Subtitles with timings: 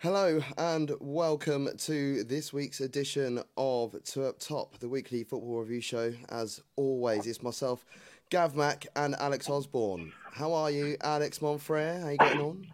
[0.00, 5.80] Hello and welcome to this week's edition of Two Up Top, the weekly football review
[5.80, 6.12] show.
[6.28, 7.84] As always, it's myself,
[8.30, 10.12] Gav Mack, and Alex Osborne.
[10.30, 12.00] How are you, Alex Monfrere?
[12.00, 12.66] How you getting on?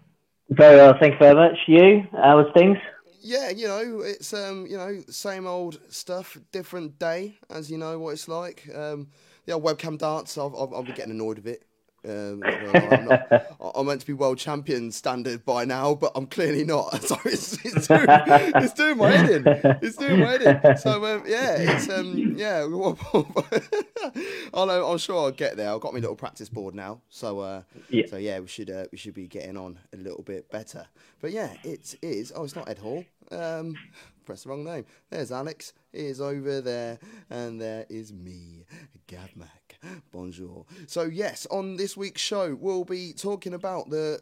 [0.50, 1.56] Very well, thank you very much.
[1.66, 2.76] You, how was things?
[3.22, 7.98] Yeah, you know, it's um, you know, same old stuff, different day, as you know
[7.98, 8.68] what it's like.
[8.74, 9.08] Um,
[9.46, 11.64] the old webcam dance, I'll, I'll, I'll be getting annoyed with it.
[12.06, 16.64] Um, I'm, not, I'm, meant to be world champion standard by now, but I'm clearly
[16.64, 16.92] not.
[17.04, 19.42] So it's, it's, doing, it's doing my head in.
[19.82, 20.76] It's doing my head in.
[20.78, 22.60] So um, yeah, it's um, yeah.
[24.54, 25.70] I'll, I'm sure I'll get there.
[25.70, 28.06] I've got my little practice board now, so uh, yeah.
[28.06, 30.86] so yeah, we should uh, we should be getting on a little bit better.
[31.20, 32.32] But yeah, it is.
[32.34, 33.04] Oh, it's not Ed Hall.
[33.30, 33.76] Um,
[34.24, 34.86] press the wrong name.
[35.10, 35.72] There's Alex.
[35.92, 36.98] He is over there,
[37.30, 38.64] and there is me,
[39.06, 39.63] Gav Mack.
[40.12, 40.64] Bonjour.
[40.86, 44.20] So yes, on this week's show, we'll be talking about the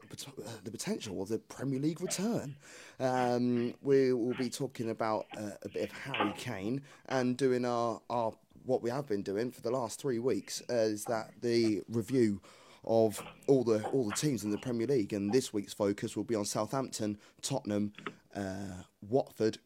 [0.64, 2.56] the potential of the Premier League return.
[3.00, 8.00] Um, we will be talking about uh, a bit of Harry Kane and doing our
[8.10, 8.32] our
[8.64, 12.40] what we have been doing for the last three weeks is that the review
[12.84, 15.12] of all the all the teams in the Premier League.
[15.12, 17.92] And this week's focus will be on Southampton, Tottenham,
[18.34, 19.58] uh, Watford,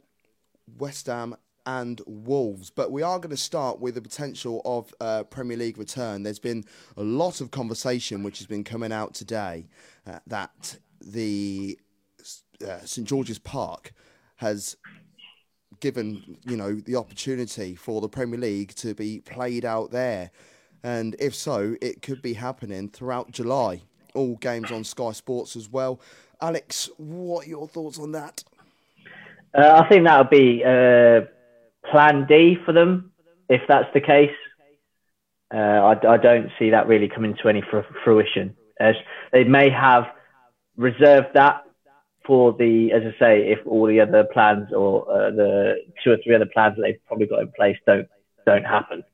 [0.79, 1.37] West Ham,
[1.67, 2.71] and Wolves.
[2.71, 6.23] But we are going to start with the potential of uh, Premier League return.
[6.23, 6.65] There's been
[6.97, 9.67] a lot of conversation which has been coming out today
[10.07, 11.79] uh, that the
[12.67, 13.93] uh, St George's Park
[14.37, 14.77] has
[15.81, 20.31] given you know the opportunity for the Premier League to be played out there,
[20.83, 23.83] and if so, it could be happening throughout July.
[24.15, 26.01] All games on Sky Sports as well.
[26.41, 28.43] Alex, what are your thoughts on that?
[29.55, 31.23] Uh, I think that would be uh,
[31.91, 33.13] plan D for them
[33.49, 34.31] if that's the case.
[35.55, 38.57] Uh, I, I, don't see that really coming to any fr- fruition.
[38.81, 38.97] As
[39.33, 40.05] they may have
[40.77, 41.63] reserved that
[42.27, 46.19] for the, as I say, if all the other plans or uh, the two or
[46.25, 48.09] three other plans that they've probably got in place don't
[48.45, 49.05] don't happen.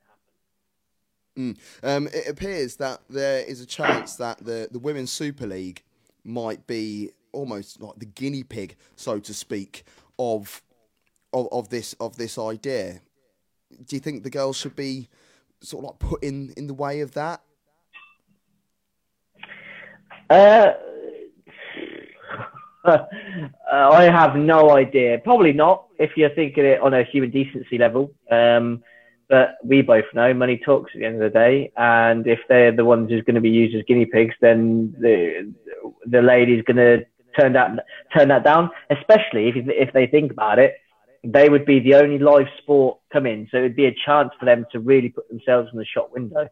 [1.38, 1.59] Mm.
[1.82, 5.82] Um, it appears that there is a chance that the, the Women's Super League
[6.25, 9.84] might be almost like the guinea pig, so to speak,
[10.19, 10.62] of
[11.32, 13.00] of, of this of this idea.
[13.70, 15.09] Do you think the girls should be
[15.60, 17.43] sort of like put in in the way of that?
[22.84, 22.98] Uh,
[23.70, 25.19] I have no idea.
[25.22, 28.12] Probably not if you're thinking it on a human decency level.
[28.28, 28.82] Um,
[29.28, 32.75] but we both know money talks at the end of the day, and if they're
[32.75, 35.54] the ones who's going to be used as guinea pigs, then the
[36.06, 37.06] the lady's going to
[37.38, 38.69] turn that turn that down.
[38.91, 40.75] Especially if if they think about it,
[41.25, 44.44] they would be the only live sport coming, so it would be a chance for
[44.44, 46.49] them to really put themselves in the shop window.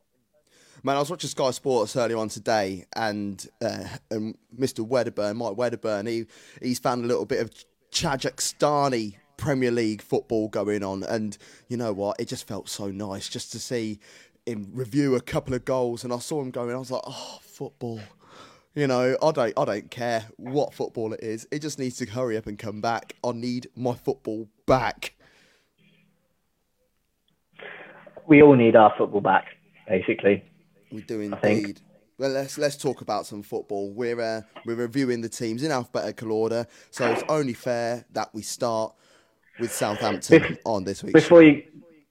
[0.83, 4.87] Man, I was watching Sky Sports earlier on today, and, uh, and Mr.
[4.87, 6.25] Wedderburn, Mike Wedderburn, he
[6.63, 7.51] he's found a little bit of
[7.91, 11.37] Kazakhstani Premier League football going on, and
[11.69, 12.19] you know what?
[12.21, 13.99] It just felt so nice just to see
[14.47, 16.75] him review a couple of goals, and I saw him going.
[16.75, 18.01] I was like, oh, football.
[18.75, 21.47] You know, I don't, I don't care what football it is.
[21.51, 23.17] It just needs to hurry up and come back.
[23.25, 25.15] I need my football back.
[28.29, 29.47] We all need our football back,
[29.89, 30.45] basically.
[30.93, 31.81] We do indeed.
[32.17, 33.91] Well, let's let's talk about some football.
[33.91, 38.43] We're uh, we're reviewing the teams in alphabetical order, so it's only fair that we
[38.43, 38.95] start
[39.59, 41.15] with Southampton on this week.
[41.15, 41.63] Before you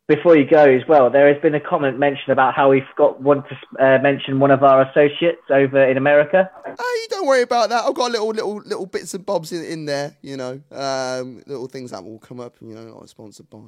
[0.09, 3.22] before you go as well, there has been a comment mentioned about how we've got
[3.22, 6.50] one to uh, mention one of our associates over in America.
[6.66, 7.86] Hey, don't worry about that.
[7.86, 11.68] I've got little little little bits and bobs in, in there, you know, um, little
[11.68, 13.59] things that will come up, you know, not sponsored by,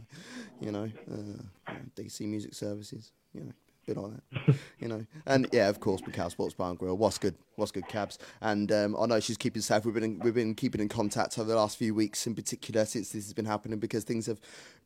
[0.59, 3.53] you know, uh, DC Music Services, you know
[3.97, 5.05] on it, you know.
[5.25, 6.97] And yeah, of course, Macau Sports Bar and Grill.
[6.97, 7.35] What's good?
[7.55, 8.17] What's good, cabs?
[8.41, 9.85] And um, I know she's keeping safe.
[9.85, 12.85] We've been in, we've been keeping in contact over the last few weeks, in particular,
[12.85, 14.39] since this has been happening, because things have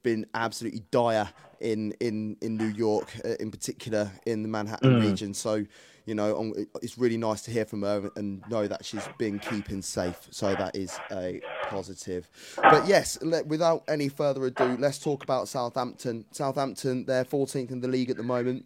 [0.03, 1.29] been absolutely dire
[1.59, 5.09] in in in New York, uh, in particular in the Manhattan mm.
[5.09, 5.33] region.
[5.33, 5.65] So.
[6.07, 9.81] You know, it's really nice to hear from her and know that she's been keeping
[9.81, 10.27] safe.
[10.29, 12.29] So that is a positive.
[12.57, 16.25] But yes, let, without any further ado, let's talk about Southampton.
[16.31, 18.65] Southampton, they're 14th in the league at the moment.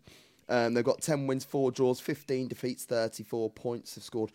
[0.50, 3.96] Um, they've got 10 wins, 4 draws, 15 defeats, 34 points.
[3.96, 4.32] They've scored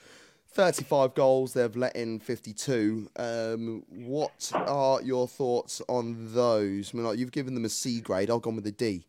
[0.48, 1.52] 35 goals.
[1.52, 3.10] They've let in 52.
[3.16, 6.92] Um, what are your thoughts on those?
[6.92, 8.30] I mean, like, you've given them a C grade.
[8.30, 9.04] I've gone with a D.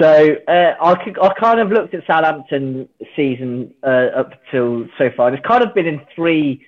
[0.00, 0.92] So uh, I,
[1.22, 5.32] I kind of looked at Southampton season uh, up till so far.
[5.32, 6.64] It's kind of been in three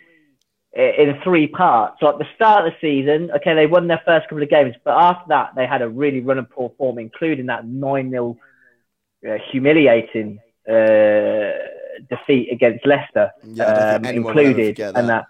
[0.76, 1.96] in three parts.
[2.02, 4.94] At the start of the season, okay, they won their first couple of games, but
[4.94, 8.36] after that, they had a really run of poor form, including that 9 0
[9.28, 11.52] uh, humiliating uh,
[12.08, 14.96] defeat against Leicester, yeah, um, included, that.
[14.96, 15.26] and that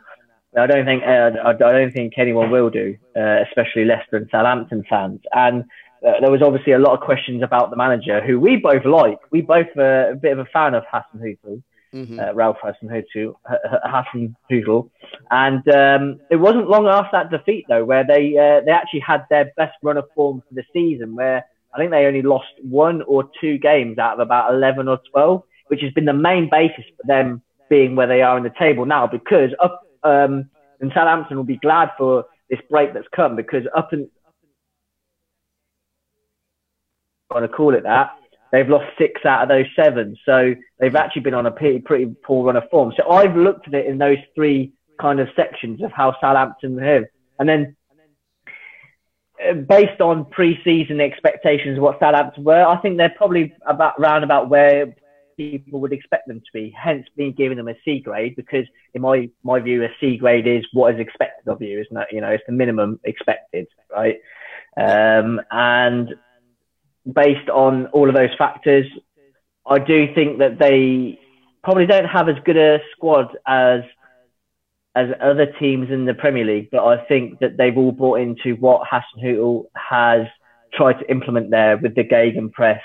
[0.56, 4.84] I don't think uh, I don't think anyone will do, uh, especially Leicester and Southampton
[4.88, 5.20] fans.
[5.32, 5.64] And
[6.06, 9.18] uh, there was obviously a lot of questions about the manager, who we both like.
[9.30, 11.62] We both are a bit of a fan of Hasenhüttl,
[11.92, 12.18] mm-hmm.
[12.18, 14.88] uh, Ralph Hasenhüttl, Hassan Hootel.
[15.30, 19.26] And um, it wasn't long after that defeat though, where they uh, they actually had
[19.28, 21.44] their best run of form for the season, where
[21.74, 25.42] I think they only lost one or two games out of about eleven or twelve,
[25.68, 28.86] which has been the main basis for them being where they are in the table
[28.86, 29.06] now.
[29.06, 30.48] Because up um,
[30.80, 34.08] and Southampton will be glad for this break that's come because up and
[37.30, 38.12] want to call it that,
[38.52, 40.16] they've lost six out of those seven.
[40.24, 42.92] So they've actually been on a pretty, pretty poor run of form.
[42.96, 47.04] So I've looked at it in those three kind of sections of how Southampton have.
[47.38, 47.76] And then
[49.68, 54.94] based on pre-season expectations what Southampton were, I think they're probably about round about where
[55.36, 56.74] people would expect them to be.
[56.76, 60.46] Hence, being given them a C grade because, in my my view, a C grade
[60.46, 62.08] is what is expected of you, isn't it?
[62.12, 64.16] You know, it's the minimum expected, right?
[64.76, 66.14] Um, and
[67.10, 68.86] based on all of those factors,
[69.66, 71.18] I do think that they
[71.62, 73.80] probably don't have as good a squad as
[74.96, 78.54] as other teams in the Premier League, but I think that they've all bought into
[78.54, 80.26] what Hasenhüttl has
[80.72, 82.80] tried to implement there with the Gegen press,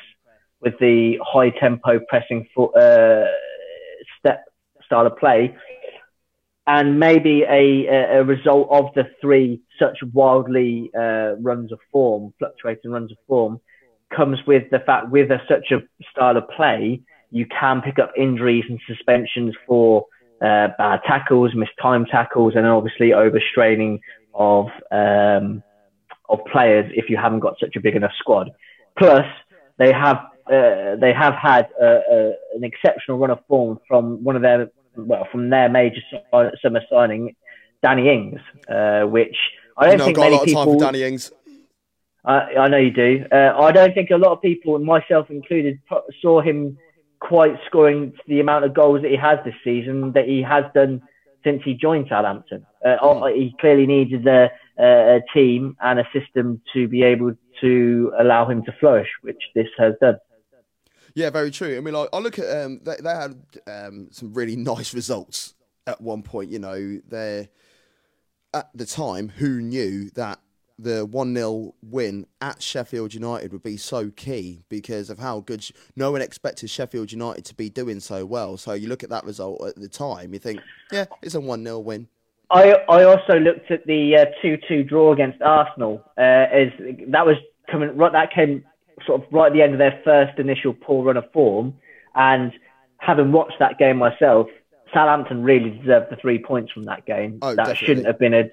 [0.59, 3.25] with the high tempo pressing for, uh,
[4.19, 4.43] step
[4.85, 5.55] style of play,
[6.67, 12.91] and maybe a, a, result of the three such wildly uh, runs of form, fluctuating
[12.91, 13.59] runs of form,
[14.13, 15.77] comes with the fact with a, such a
[16.11, 20.05] style of play, you can pick up injuries and suspensions for
[20.41, 23.99] uh, bad tackles, missed time tackles, and then obviously overstraining
[24.33, 25.63] of um,
[26.29, 28.49] of players if you haven't got such a big enough squad.
[28.97, 29.25] Plus,
[29.77, 30.17] they have
[30.47, 35.49] uh, they have had an exceptional run of form from one of their well from
[35.49, 36.01] their major
[36.61, 37.35] summer signing,
[37.81, 39.35] Danny Ings, uh, which
[39.77, 40.79] I don't think many people.
[40.79, 41.31] Danny Ings.
[42.23, 43.25] I, I know you do.
[43.31, 45.79] Uh, I don't think a lot of people, myself included,
[46.21, 46.77] saw him
[47.21, 51.01] quite scoring the amount of goals that he has this season that he has done
[51.43, 52.65] since he joined Southampton.
[52.83, 53.35] Uh, mm.
[53.35, 58.63] He clearly needed a, a, team and a system to be able to allow him
[58.65, 60.17] to flourish, which this has done.
[61.15, 61.77] Yeah, very true.
[61.77, 63.35] I mean, like, I look at um, they, they had
[63.67, 65.53] um, some really nice results
[65.87, 66.49] at one point.
[66.49, 67.49] You know, they
[68.53, 70.39] at the time who knew that
[70.81, 75.65] the 1 0 win at Sheffield United would be so key because of how good.
[75.95, 78.57] No one expected Sheffield United to be doing so well.
[78.57, 80.59] So you look at that result at the time, you think,
[80.91, 82.07] yeah, it's a 1 0 win.
[82.49, 86.03] I, I also looked at the 2 uh, 2 draw against Arsenal.
[86.17, 86.67] Uh, as
[87.07, 87.37] that was
[87.69, 88.63] coming right, that came
[89.05, 91.73] sort of right at the end of their first initial poor run of form.
[92.15, 92.51] And
[92.97, 94.47] having watched that game myself,
[94.93, 97.39] Southampton really deserved the three points from that game.
[97.41, 97.87] Oh, that definitely.
[97.87, 98.43] shouldn't have been a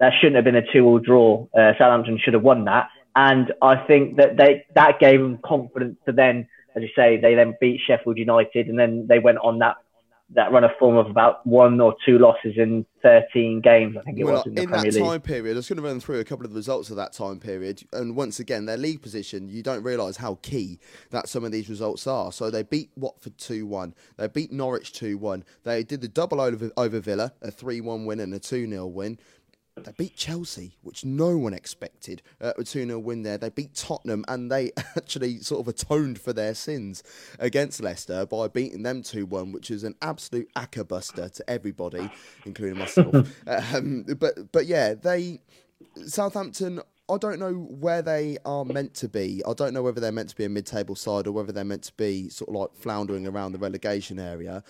[0.00, 1.46] that shouldn't have been a two-all draw.
[1.56, 5.96] Uh, Southampton should have won that, and I think that they that gave them confidence
[6.06, 9.58] to then, as you say, they then beat Sheffield United, and then they went on
[9.60, 9.76] that
[10.30, 14.18] that run of form of about one or two losses in 13 games, I think
[14.18, 15.02] it well, was in the in that League.
[15.02, 17.12] time period, I was going to run through a couple of the results of that
[17.12, 20.80] time period, and once again, their league position, you don't realise how key
[21.10, 22.32] that some of these results are.
[22.32, 27.00] So they beat Watford 2-1, they beat Norwich 2-1, they did the double over, over
[27.00, 29.18] Villa, a 3-1 win and a 2-0 win.
[29.76, 32.22] They beat Chelsea, which no one expected.
[32.40, 33.38] Uh, a 2 0 win there.
[33.38, 37.02] They beat Tottenham and they actually sort of atoned for their sins
[37.40, 42.08] against Leicester by beating them 2 1, which is an absolute ackerbuster to everybody,
[42.44, 43.14] including myself.
[43.74, 45.40] um, but, but yeah, they.
[46.06, 49.42] Southampton, I don't know where they are meant to be.
[49.46, 51.64] I don't know whether they're meant to be a mid table side or whether they're
[51.64, 54.62] meant to be sort of like floundering around the relegation area.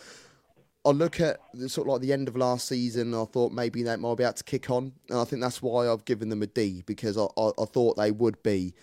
[0.86, 3.14] I look at the, sort of like the end of last season.
[3.14, 5.88] I thought maybe they might be able to kick on, and I think that's why
[5.88, 8.74] I've given them a D because I, I, I thought they would be,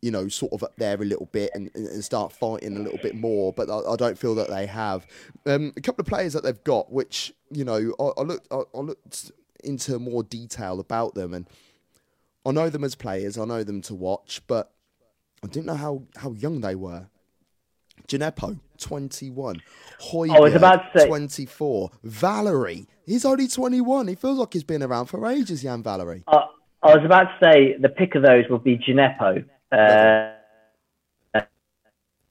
[0.00, 2.98] you know, sort of up there a little bit and, and start fighting a little
[3.02, 3.52] bit more.
[3.52, 5.06] But I, I don't feel that they have.
[5.44, 8.62] Um, a couple of players that they've got, which you know, I, I looked I,
[8.74, 9.30] I looked
[9.62, 11.46] into more detail about them, and
[12.46, 13.36] I know them as players.
[13.36, 14.72] I know them to watch, but
[15.44, 17.08] I didn't know how how young they were.
[18.06, 19.60] Djenepo, 21.
[20.12, 21.90] Højbjerg, I was about to say 24.
[22.04, 24.08] Valery, he's only 21.
[24.08, 26.22] He feels like he's been around for ages, Yan Valery.
[26.28, 26.46] Uh,
[26.82, 29.44] I was about to say the pick of those would be Djenepo.
[29.72, 30.32] Uh,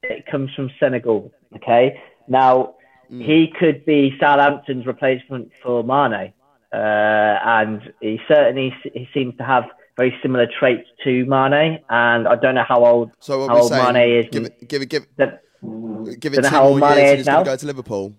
[0.03, 1.31] it comes from Senegal.
[1.55, 2.75] Okay, now
[3.11, 3.23] mm.
[3.23, 6.33] he could be Southampton's replacement for Mane,
[6.73, 9.63] uh, and he certainly he seems to have
[9.97, 11.79] very similar traits to Mane.
[11.89, 14.25] And I don't know how old so how old Mane is.
[14.31, 15.41] Give it, give it, give it.
[16.19, 18.13] Give it two more years and he's going to go to Liverpool.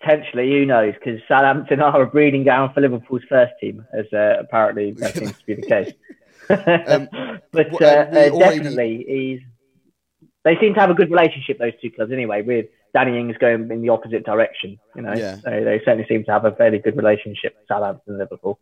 [0.00, 0.94] potentially, who knows?
[0.94, 5.38] Because Southampton are a breeding ground for Liverpool's first team, as uh, apparently that seems
[5.38, 5.92] to be the case.
[6.48, 7.08] um,
[7.52, 9.40] but uh, uh, definitely, he's.
[10.44, 12.42] They seem to have a good relationship, those two clubs, anyway.
[12.42, 15.36] With Danny Ings going in the opposite direction, you know, yeah.
[15.36, 18.58] so they certainly seem to have a fairly good relationship, Southampton and Liverpool.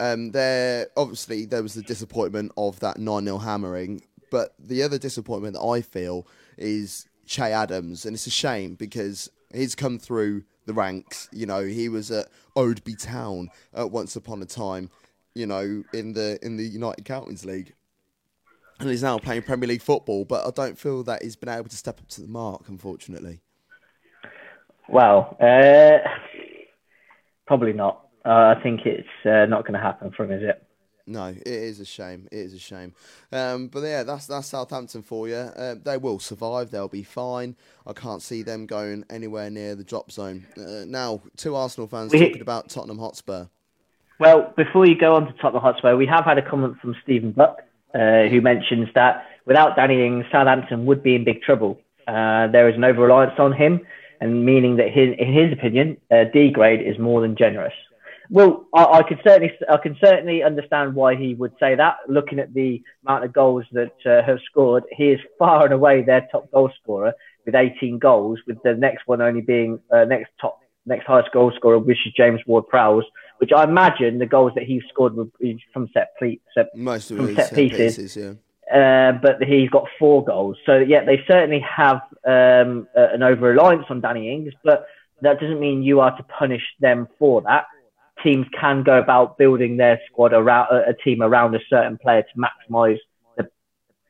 [0.00, 4.98] Um, there obviously there was the disappointment of that nine 0 hammering, but the other
[4.98, 10.44] disappointment that I feel is Che Adams, and it's a shame because he's come through
[10.66, 11.28] the ranks.
[11.32, 14.90] You know, he was at Oadby Town at once upon a time.
[15.34, 17.74] You know, in the in the United Counties League,
[18.78, 20.24] and he's now playing Premier League football.
[20.24, 23.40] But I don't feel that he's been able to step up to the mark, unfortunately.
[24.88, 25.98] Well, uh,
[27.46, 28.06] probably not.
[28.24, 30.62] Uh, I think it's uh, not going to happen for him, is it?
[31.06, 32.28] No, it is a shame.
[32.32, 32.94] It is a shame.
[33.30, 35.34] Um, but yeah, that's that's Southampton for you.
[35.34, 36.70] Uh, they will survive.
[36.70, 37.56] They'll be fine.
[37.86, 40.46] I can't see them going anywhere near the drop zone.
[40.56, 43.46] Uh, now, two Arsenal fans we, talking about Tottenham Hotspur.
[44.18, 47.32] Well, before you go on to Tottenham Hotspur, we have had a comment from Stephen
[47.32, 47.60] Buck,
[47.94, 51.78] uh, who mentions that without Danny Ings, Southampton would be in big trouble.
[52.08, 53.80] Uh, there is an over reliance on him,
[54.20, 57.74] and meaning that his, in his opinion, uh, D grade is more than generous.
[58.30, 61.96] Well, I, I could certainly I can certainly understand why he would say that.
[62.08, 66.02] Looking at the amount of goals that uh, have scored, he is far and away
[66.02, 67.12] their top goal scorer
[67.44, 68.38] with 18 goals.
[68.46, 72.12] With the next one only being uh, next top next highest goal scorer, which is
[72.14, 73.04] James Ward-Prowse,
[73.38, 75.26] which I imagine the goals that he scored were
[75.72, 77.96] from set, ple- set most of from set, set pieces.
[77.96, 78.32] pieces yeah.
[78.70, 80.56] Uh, but he's got four goals.
[80.66, 84.86] So yeah, they certainly have um, an over reliance on Danny Ings, but
[85.20, 87.66] that doesn't mean you are to punish them for that
[88.24, 92.40] teams can go about building their squad around a team around a certain player to
[92.40, 92.98] maximise
[93.36, 93.48] the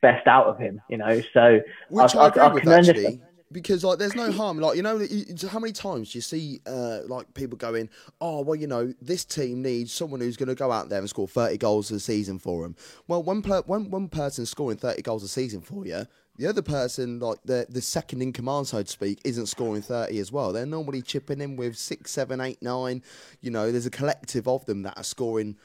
[0.00, 0.80] best out of him.
[0.88, 3.20] You know, so which I, I agree I, I with actually.
[3.52, 4.58] Because like, there's no harm.
[4.58, 5.06] Like, you know,
[5.48, 7.88] how many times do you see uh, like people going,
[8.20, 11.08] "Oh, well, you know, this team needs someone who's going to go out there and
[11.08, 12.74] score 30 goals a season for them."
[13.06, 16.04] Well, one per- one one person scoring 30 goals a season for you,
[16.36, 20.18] the other person, like the the second in command, so to speak, isn't scoring thirty
[20.18, 20.52] as well.
[20.52, 23.02] They're normally chipping in with six, seven, eight, nine.
[23.40, 25.56] You know, there's a collective of them that are scoring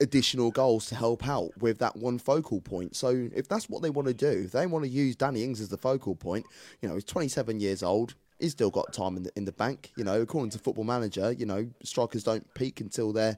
[0.00, 2.94] additional goals to help out with that one focal point.
[2.94, 5.60] So if that's what they want to do, if they want to use Danny Ings
[5.60, 6.46] as the focal point,
[6.80, 8.14] you know, he's 27 years old.
[8.38, 9.92] He's still got time in the in the bank.
[9.96, 13.36] You know, according to Football Manager, you know, strikers don't peak until they're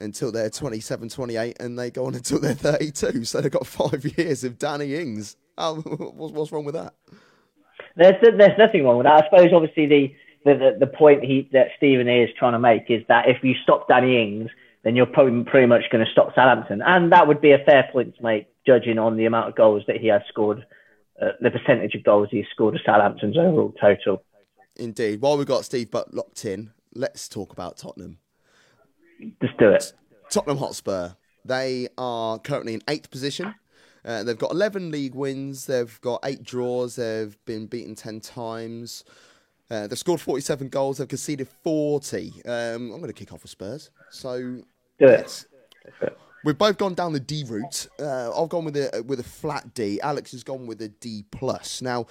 [0.00, 3.24] until they're 27, 28, and they go on until they're 32.
[3.26, 5.74] So they've got five years of Danny Ings Oh,
[6.14, 6.94] what's wrong with that?
[7.96, 9.24] There's there's nothing wrong with that.
[9.24, 13.02] I suppose obviously the the, the point he that Stephen is trying to make is
[13.08, 14.50] that if you stop Danny Ings,
[14.82, 17.88] then you're probably pretty much going to stop Southampton, and that would be a fair
[17.90, 20.66] point to make, judging on the amount of goals that he has scored,
[21.20, 24.22] uh, the percentage of goals he's scored of Southampton's overall total.
[24.76, 25.20] Indeed.
[25.20, 28.18] While we've got Steve Buck locked in, let's talk about Tottenham.
[29.40, 29.92] Just do it.
[30.28, 31.10] Tottenham Hotspur.
[31.44, 33.54] They are currently in eighth position
[34.04, 35.66] uh, they've got 11 league wins.
[35.66, 36.96] They've got eight draws.
[36.96, 39.04] They've been beaten 10 times.
[39.70, 40.98] Uh, they've scored 47 goals.
[40.98, 42.42] They've conceded 40.
[42.44, 43.90] Um, I'm going to kick off with Spurs.
[44.10, 44.64] So, Do
[45.00, 45.46] yes.
[46.44, 47.88] We've both gone down the D route.
[47.98, 49.98] Uh, I've gone with a with a flat D.
[50.02, 51.80] Alex has gone with a D plus.
[51.80, 52.06] Now,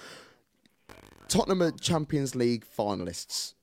[1.28, 3.54] Tottenham are Champions League finalists.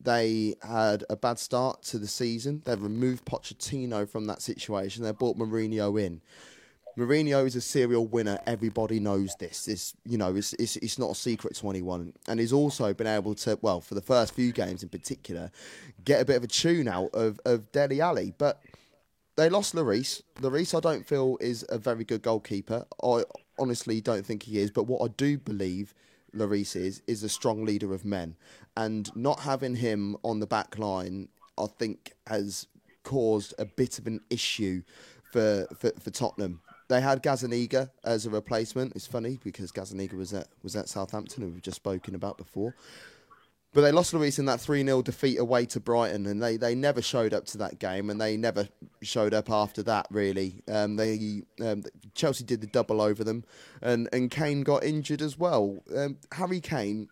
[0.00, 2.62] They had a bad start to the season.
[2.64, 5.02] They've removed Pochettino from that situation.
[5.02, 6.22] They brought Mourinho in.
[6.96, 8.38] Mourinho is a serial winner.
[8.46, 9.66] Everybody knows this.
[9.66, 12.14] This, you know, it's, it's, it's not a secret to anyone.
[12.26, 15.50] And he's also been able to, well, for the first few games in particular,
[16.04, 18.32] get a bit of a tune out of, of Dele Alli.
[18.38, 18.62] But
[19.36, 20.22] they lost Lloris.
[20.40, 22.86] Lloris, I don't feel, is a very good goalkeeper.
[23.02, 23.24] I
[23.58, 24.70] honestly don't think he is.
[24.70, 25.92] But what I do believe
[26.34, 28.36] Lloris is, is a strong leader of men.
[28.74, 32.66] And not having him on the back line, I think, has
[33.02, 34.82] caused a bit of an issue
[35.30, 38.94] for, for, for Tottenham they had Gazaniga as a replacement.
[38.94, 42.74] It's funny because Gazaniga was at was at Southampton, who we've just spoken about before.
[43.76, 46.74] But they lost Lloris in that 3 0 defeat away to Brighton, and they, they
[46.74, 48.68] never showed up to that game, and they never
[49.02, 50.62] showed up after that, really.
[50.66, 53.44] Um, they um, Chelsea did the double over them,
[53.82, 55.84] and, and Kane got injured as well.
[55.94, 57.08] Um, Harry Kane,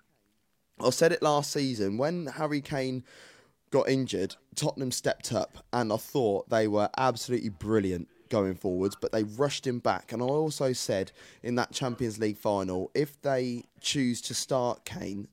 [0.80, 3.04] I said it last season, when Harry Kane
[3.70, 9.12] got injured, Tottenham stepped up, and I thought they were absolutely brilliant going forwards, but
[9.12, 10.12] they rushed him back.
[10.12, 11.12] And I also said
[11.44, 15.28] in that Champions League final, if they choose to start Kane,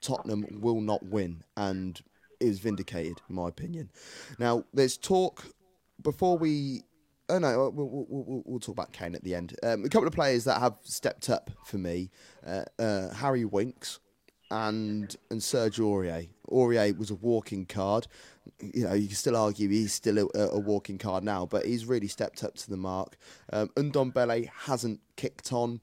[0.00, 2.00] Tottenham will not win, and
[2.38, 3.90] is vindicated, in my opinion.
[4.38, 5.44] Now, there's talk
[6.00, 6.82] before we.
[7.28, 9.56] Oh no, we'll, we'll, we'll talk about Kane at the end.
[9.62, 12.10] Um, a couple of players that have stepped up for me:
[12.46, 13.98] uh, uh, Harry Winks
[14.50, 16.28] and and Serge Aurier.
[16.50, 18.06] Aurier was a walking card.
[18.60, 21.86] You know, you can still argue he's still a, a walking card now, but he's
[21.86, 23.16] really stepped up to the mark.
[23.52, 25.80] Um, Ndombele hasn't kicked on,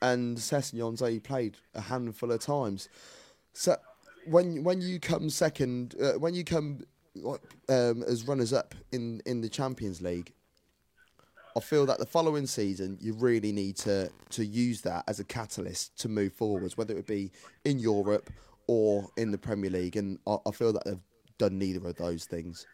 [0.00, 2.88] and Sessegnon's only played a handful of times.
[3.52, 3.76] So
[4.26, 6.84] when when you come second, uh, when you come
[7.68, 10.32] um, as runners up in in the Champions League,
[11.56, 15.24] I feel that the following season you really need to to use that as a
[15.24, 17.32] catalyst to move forwards, whether it be
[17.64, 18.30] in Europe
[18.66, 19.96] or in the Premier League.
[19.96, 21.00] And I, I feel that they've
[21.42, 22.66] done neither of those things.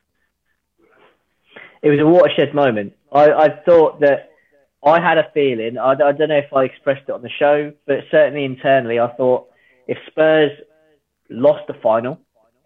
[1.83, 2.95] It was a watershed moment.
[3.13, 4.31] I, I thought that
[4.85, 5.79] I had a feeling.
[5.79, 9.09] I, I don't know if I expressed it on the show, but certainly internally, I
[9.17, 9.49] thought
[9.87, 10.51] if Spurs
[11.31, 12.21] lost the final,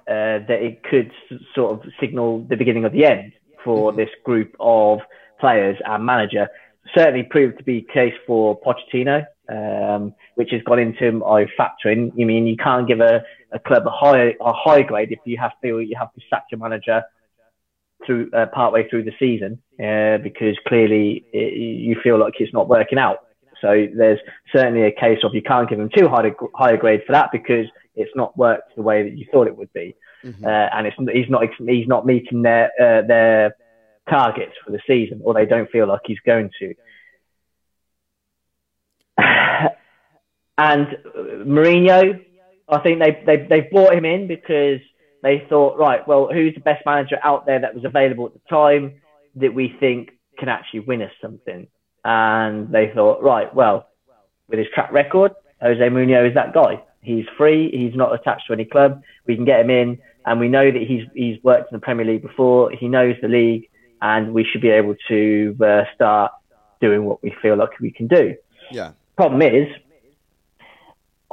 [0.09, 1.13] uh, that it could
[1.55, 3.33] sort of signal the beginning of the end
[3.65, 4.01] for mm-hmm.
[4.01, 4.99] this group of
[5.39, 6.49] players and manager.
[6.97, 12.11] Certainly proved to be the case for Pochettino, um, which has gone into my factoring.
[12.17, 15.37] You mean you can't give a, a club a high a high grade if you
[15.39, 17.03] have to you have to sack your manager
[18.07, 22.69] through uh, partway through the season uh, because clearly it, you feel like it's not
[22.69, 23.19] working out.
[23.61, 24.19] So there's
[24.53, 27.31] certainly a case of you can't give him too high a higher grade for that
[27.31, 29.95] because it's not worked the way that you thought it would be,
[30.25, 30.45] mm-hmm.
[30.45, 33.57] uh, and it's he's not he's not meeting their uh, their
[34.11, 36.75] targets for the season, or they don't feel like he's going to.
[40.59, 40.87] and
[41.47, 42.25] Mourinho,
[42.73, 44.81] I think they they they brought him in because
[45.23, 48.41] they thought, right, well, who's the best manager out there that was available at the
[48.49, 49.01] time
[49.37, 51.69] that we think can actually win us something?
[52.05, 53.89] And they thought, right, well,
[54.49, 56.83] with his track record, Jose Mourinho is that guy.
[57.03, 57.71] He's free.
[57.71, 59.03] He's not attached to any club.
[59.27, 62.07] We can get him in, and we know that he's he's worked in the Premier
[62.07, 62.71] League before.
[62.73, 63.69] He knows the league
[64.03, 66.33] and we should be able to uh, start
[66.81, 68.35] doing what we feel like we can do.
[68.71, 68.93] Yeah.
[69.17, 69.69] Problem is,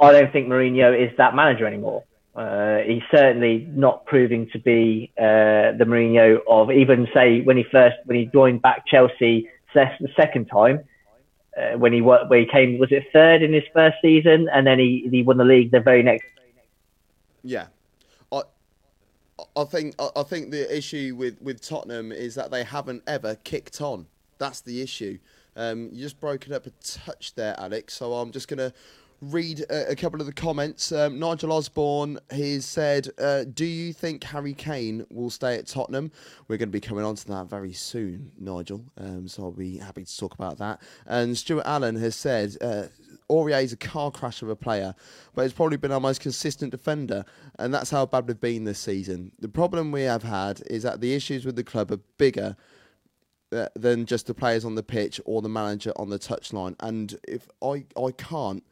[0.00, 2.04] I don't think Mourinho is that manager anymore.
[2.34, 7.64] Uh, he's certainly not proving to be uh, the Mourinho of even say when he
[7.70, 10.80] first when he joined back Chelsea the second time
[11.56, 14.78] uh, when he when he came was it third in his first season and then
[14.78, 16.24] he he won the league the very next.
[17.42, 17.66] Yeah,
[19.56, 23.80] I think I think the issue with, with Tottenham is that they haven't ever kicked
[23.80, 24.06] on.
[24.38, 25.18] That's the issue.
[25.56, 27.94] Um, you just broken up a touch there, Alex.
[27.94, 28.72] So I'm just gonna
[29.20, 30.92] read a, a couple of the comments.
[30.92, 36.10] Um, Nigel Osborne he said, uh, "Do you think Harry Kane will stay at Tottenham?"
[36.48, 38.84] We're going to be coming on to that very soon, Nigel.
[38.98, 40.80] Um, so I'll be happy to talk about that.
[41.06, 42.56] And Stuart Allen has said.
[42.60, 42.84] Uh,
[43.30, 44.92] Aurier is a car crash of a player,
[45.36, 47.24] but he's probably been our most consistent defender,
[47.60, 49.30] and that's how bad we've been this season.
[49.38, 52.56] The problem we have had is that the issues with the club are bigger
[53.52, 56.74] uh, than just the players on the pitch or the manager on the touchline.
[56.80, 58.64] And if I I can't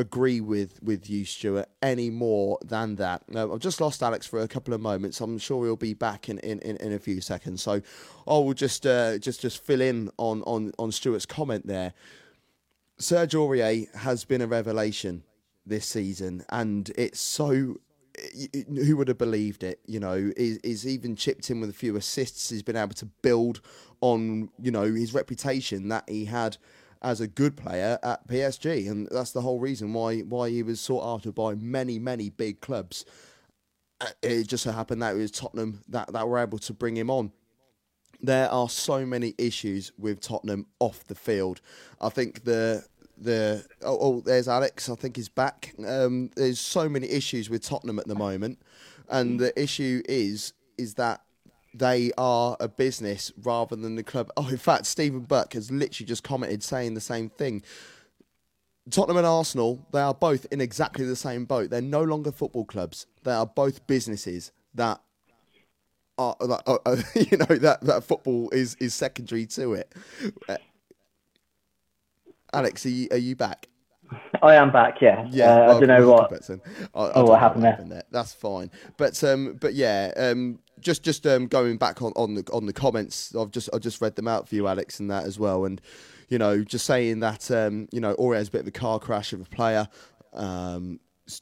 [0.00, 3.22] agree with with you, Stuart, any more than that.
[3.34, 5.20] I've just lost Alex for a couple of moments.
[5.20, 7.62] I'm sure he'll be back in, in, in, in a few seconds.
[7.62, 7.80] So
[8.26, 11.92] I will just uh, just just fill in on, on, on Stuart's comment there.
[12.98, 15.22] Serge Aurier has been a revelation
[15.64, 17.76] this season, and it's so.
[18.68, 19.80] Who would have believed it?
[19.86, 22.50] You know, he's, even chipped in with a few assists.
[22.50, 23.62] He's been able to build
[24.02, 26.58] on, you know, his reputation that he had
[27.02, 30.80] as a good player at PSG, and that's the whole reason why why he was
[30.80, 33.04] sought after by many many big clubs.
[34.00, 36.96] Uh, it just so happened that it was Tottenham that, that were able to bring
[36.96, 37.32] him on
[38.22, 41.60] there are so many issues with Tottenham off the field.
[42.00, 42.84] I think the
[43.16, 44.88] the oh, oh there's Alex.
[44.88, 45.74] I think he's back.
[45.86, 48.60] Um, there's so many issues with Tottenham at the moment,
[49.08, 51.22] and the issue is is that
[51.74, 54.30] they are a business rather than the club.
[54.36, 57.62] Oh, in fact, Stephen Buck has literally just commented saying the same thing.
[58.90, 61.70] Tottenham and Arsenal, they are both in exactly the same boat.
[61.70, 63.06] They're no longer football clubs.
[63.22, 65.00] They are both businesses that
[66.18, 69.94] are, uh, uh, you know, that, that football is, is secondary to it.
[72.52, 73.68] Alex, are you, are you back?
[74.42, 75.00] I am back.
[75.00, 75.26] Yeah.
[75.30, 75.52] Yeah.
[75.52, 76.32] Uh, I don't know what.
[76.32, 77.98] I, I oh, what happened, what happened there.
[77.98, 78.04] there.
[78.10, 78.70] That's fine.
[78.96, 82.72] But um, but yeah, um, just just um, going back on, on the on the
[82.72, 85.64] comments, I've just I just read them out for you, Alex, and that as well,
[85.64, 85.80] and
[86.28, 89.32] you know, just saying that um, you know, Aurier's a bit of a car crash
[89.32, 89.88] of a player.
[90.32, 91.00] Um,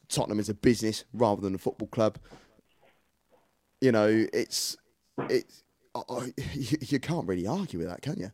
[0.08, 2.18] Tottenham is a business rather than a football club.
[3.80, 4.76] You know, it's
[5.28, 5.62] it's
[6.54, 8.32] you, you can't really argue with that, can you?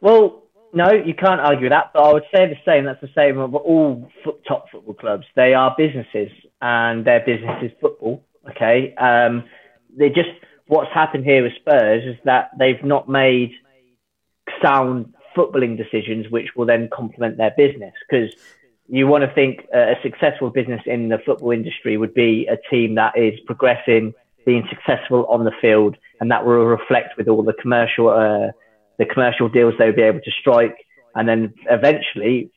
[0.00, 1.90] Well, no, you can't argue with that.
[1.92, 2.84] But I would say the same.
[2.84, 4.08] That's the same of all
[4.46, 5.26] top football clubs.
[5.36, 6.30] They are businesses,
[6.62, 8.24] and their business is football.
[8.50, 8.94] Okay.
[8.94, 9.44] Um,
[10.00, 10.30] they just
[10.66, 13.52] what's happened here with Spurs is that they've not made
[14.62, 17.94] sound footballing decisions, which will then complement their business.
[18.08, 18.32] Because
[18.88, 22.96] you want to think a successful business in the football industry would be a team
[22.96, 27.52] that is progressing, being successful on the field, and that will reflect with all the
[27.52, 28.50] commercial uh,
[28.98, 30.76] the commercial deals they'll be able to strike,
[31.14, 32.50] and then eventually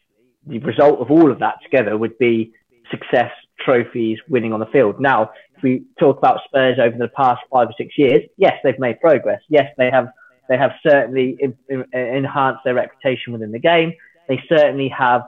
[0.45, 2.51] the result of all of that together would be
[2.91, 4.99] success, trophies, winning on the field.
[4.99, 5.31] Now,
[5.63, 9.41] we talk about Spurs over the past five or six years, yes, they've made progress.
[9.49, 10.09] Yes, they have
[10.49, 13.93] they have certainly in, in, enhanced their reputation within the game.
[14.27, 15.23] They certainly have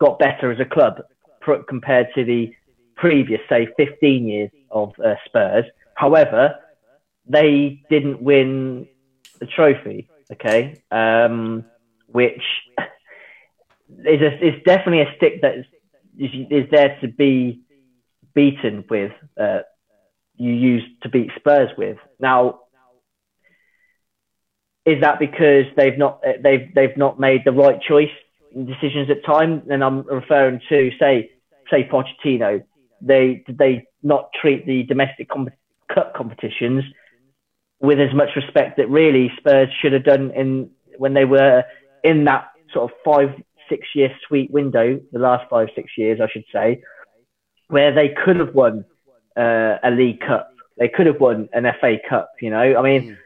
[0.00, 1.02] got better as a club
[1.68, 2.52] compared to the
[2.96, 5.64] previous, say, 15 years of uh, Spurs.
[5.94, 6.56] However,
[7.26, 8.88] they didn't win
[9.38, 11.64] the trophy, okay, um,
[12.06, 12.42] which
[13.98, 15.66] is, a, is definitely a stick that is,
[16.50, 17.60] is there to be
[18.38, 19.62] beaten with, uh,
[20.36, 21.98] you used to beat Spurs with.
[22.20, 22.60] Now,
[24.86, 28.14] is that because they've not they've they've not made the right choice
[28.54, 29.64] decisions at time?
[29.68, 31.32] And I'm referring to say
[31.68, 32.62] say Pochettino.
[33.00, 35.58] They did they not treat the domestic comp-
[35.92, 36.84] cup competitions
[37.80, 41.64] with as much respect that really Spurs should have done in when they were
[42.04, 43.30] in that sort of five
[43.68, 46.80] six year sweet window, the last five six years I should say,
[47.68, 48.84] where they could have won
[49.36, 52.32] uh, a League Cup, they could have won an FA Cup.
[52.40, 53.16] You know, I mean.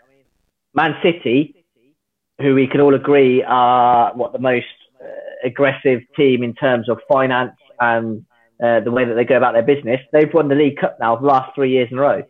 [0.74, 1.54] Man City,
[2.40, 4.66] who we can all agree are what the most
[5.00, 5.06] uh,
[5.44, 8.24] aggressive team in terms of finance and
[8.62, 11.16] uh, the way that they go about their business, they've won the League Cup now
[11.16, 12.22] the last three years in a row.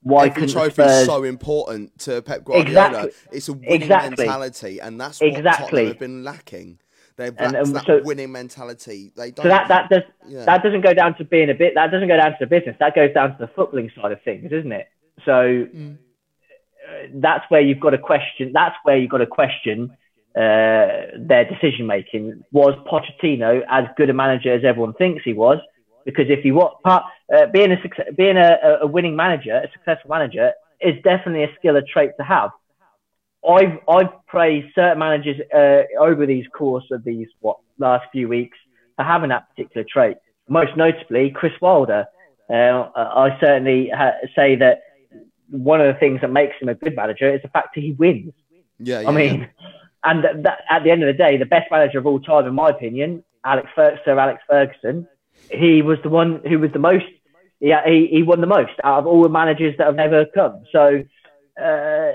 [0.00, 0.90] Why Every trophy Spurs...
[0.90, 3.04] is so important to Pep Guardiola.
[3.04, 3.10] Exactly.
[3.30, 4.24] It's a winning exactly.
[4.24, 5.66] mentality, and that's what exactly.
[5.66, 6.78] Tottenham have been lacking.
[7.16, 9.12] They've and, um, that so, winning mentality.
[9.16, 10.44] They don't, so that that does yeah.
[10.44, 11.74] that doesn't go down to being a bit.
[11.74, 12.76] That doesn't go down to the business.
[12.80, 14.88] That goes down to the footballing side of things, isn't it?
[15.24, 15.98] So mm
[17.14, 18.52] that's where you've got to question.
[18.52, 19.90] That's where you've got to question
[20.36, 22.44] uh, their decision making.
[22.52, 25.58] Was Pochettino as good a manager as everyone thinks he was?
[26.04, 30.10] Because if you want part, uh, being a being a, a winning manager, a successful
[30.10, 32.50] manager, is definitely a skill, a trait to have.
[33.48, 38.56] I've I've praised certain managers uh, over these course of these what last few weeks
[38.96, 40.16] for having that particular trait.
[40.48, 42.06] Most notably, Chris Wilder.
[42.50, 44.82] Uh, I certainly ha- say that
[45.48, 47.92] one of the things that makes him a good manager is the fact that he
[47.92, 48.32] wins.
[48.78, 49.46] Yeah, yeah I mean, yeah.
[50.04, 52.54] and that, at the end of the day, the best manager of all time, in
[52.54, 55.08] my opinion, Alex Sir Alex Ferguson,
[55.50, 57.06] he was the one who was the most.
[57.60, 60.64] Yeah, he, he won the most out of all the managers that have ever come.
[60.72, 61.04] So
[61.62, 62.12] uh,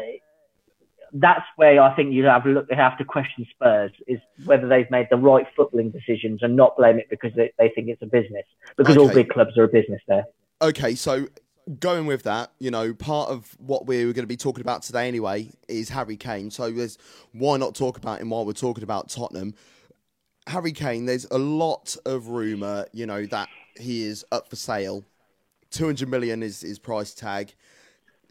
[1.14, 2.68] that's where I think you have look.
[2.68, 6.78] They have to question Spurs is whether they've made the right footballing decisions and not
[6.78, 8.46] blame it because they, they think it's a business.
[8.76, 9.08] Because okay.
[9.08, 10.26] all big clubs are a business there.
[10.62, 11.28] Okay, so
[11.80, 15.08] going with that, you know, part of what we're going to be talking about today
[15.08, 16.50] anyway is Harry Kane.
[16.50, 16.98] So there's
[17.34, 19.54] why not talk about him while we're talking about Tottenham.
[20.48, 25.04] Harry Kane, there's a lot of rumour, you know, that he is up for sale.
[25.72, 27.54] 200 million is his price tag.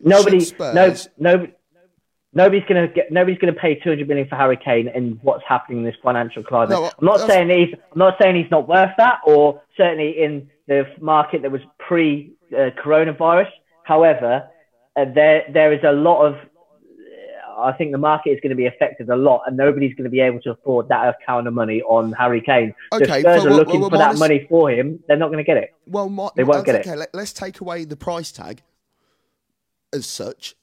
[0.00, 0.74] Nobody, Spurs...
[1.18, 1.48] no, no,
[2.36, 5.78] nobody's going to get, nobody's to pay 200 million for Harry Kane and what's happening
[5.78, 6.70] in this financial climate.
[6.70, 10.48] No, I'm not saying he's, I'm not saying he's not worth that, or certainly in
[10.68, 13.48] the market that was pre uh, coronavirus.
[13.84, 14.48] However,
[14.96, 16.36] uh, there there is a lot of
[17.58, 20.10] I think the market is going to be affected a lot, and nobody's going to
[20.10, 22.74] be able to afford that kind of money on Harry Kane.
[22.92, 25.02] Okay, the Spurs are looking well, well, for that money for him.
[25.08, 25.74] They're not going to get it.
[25.86, 26.90] Well, my, they won't get okay.
[26.90, 26.96] it.
[26.98, 28.62] Let, us take away the price tag
[29.92, 30.54] as such.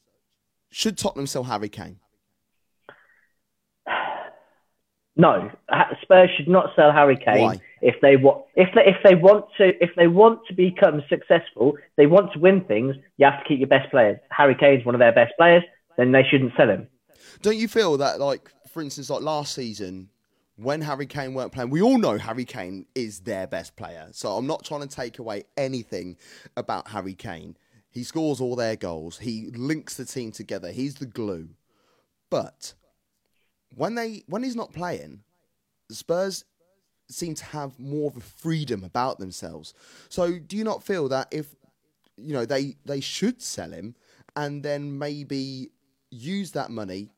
[0.74, 2.00] Should Tottenham sell Harry Kane?
[5.16, 5.52] No,
[6.02, 7.62] Spurs should not sell Harry Kane Why?
[7.84, 11.78] if they want if they if they want to if they want to become successful,
[11.96, 12.96] they want to win things.
[13.18, 14.18] You have to keep your best players.
[14.32, 15.62] Harry Kane's one of their best players.
[15.96, 16.88] Then they shouldn't sell him.
[17.44, 20.10] Don't you feel that, like for instance, like last season
[20.56, 24.08] when Harry Kane weren't playing, we all know Harry Kane is their best player.
[24.12, 26.18] So I'm not trying to take away anything
[26.58, 27.58] about Harry Kane.
[27.94, 29.20] He scores all their goals.
[29.20, 30.72] He links the team together.
[30.72, 31.50] He's the glue.
[32.32, 32.74] But
[33.76, 35.24] when they when he's not playing,
[35.92, 36.44] Spurs
[37.08, 39.76] seem to have more of a freedom about themselves.
[40.10, 41.56] So do you not feel that if
[42.18, 43.96] you know they they should sell him
[44.36, 45.70] and then maybe
[46.10, 47.10] use that money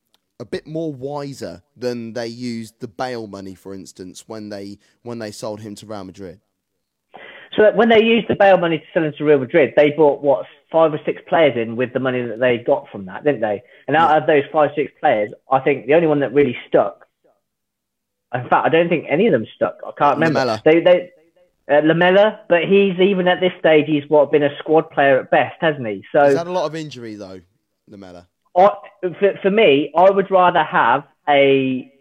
[0.41, 5.19] a bit more wiser than they used the Bale money, for instance, when they when
[5.19, 6.41] they sold him to Real Madrid?
[7.55, 10.21] So when they used the Bale money to sell him to Real Madrid, they bought
[10.21, 13.41] what five or six players in with the money that they got from that, didn't
[13.41, 13.63] they?
[13.87, 14.17] And out yeah.
[14.17, 17.05] of those five six players, I think the only one that really stuck.
[18.33, 19.77] In fact, I don't think any of them stuck.
[19.85, 20.39] I can't remember.
[20.39, 20.61] Lamela.
[20.65, 21.11] They they
[21.71, 25.31] uh, Lamela, but he's even at this stage, he's what been a squad player at
[25.31, 26.03] best, hasn't he?
[26.11, 27.41] So he's had a lot of injury though,
[27.87, 28.27] Lamela.
[28.57, 28.69] I,
[29.19, 31.91] for, for me, I would rather have a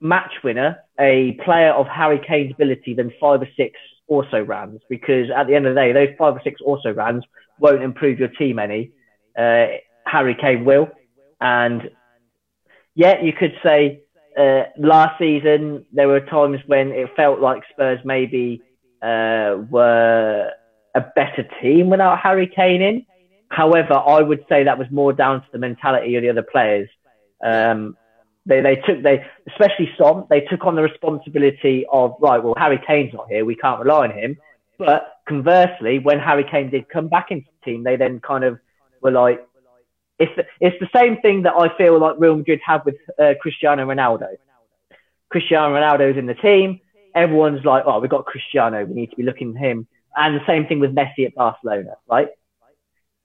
[0.00, 5.30] match winner a player of Harry Kane's ability than five or six also rans because
[5.34, 7.24] at the end of the day, those five or six also rans
[7.58, 8.92] won't improve your team any.
[9.38, 9.66] Uh,
[10.06, 10.88] Harry Kane will.
[11.40, 11.90] And
[12.94, 14.02] yeah, you could say
[14.38, 18.62] uh, last season there were times when it felt like Spurs maybe
[19.02, 20.50] uh, were
[20.94, 23.06] a better team without Harry Kane in.
[23.50, 26.88] However, I would say that was more down to the mentality of the other players.
[27.44, 27.96] Um,
[28.46, 32.80] they, they took they especially Son they took on the responsibility of right well Harry
[32.86, 34.38] Kane's not here we can't rely on him.
[34.78, 38.58] But conversely when Harry Kane did come back into the team they then kind of
[39.02, 39.46] were like
[40.18, 43.34] it's the, it's the same thing that I feel like Real Madrid have with uh,
[43.38, 44.28] Cristiano Ronaldo.
[45.28, 46.80] Cristiano Ronaldo's in the team.
[47.14, 48.84] Everyone's like oh we've got Cristiano.
[48.84, 49.88] We need to be looking at him.
[50.16, 52.28] And the same thing with Messi at Barcelona right?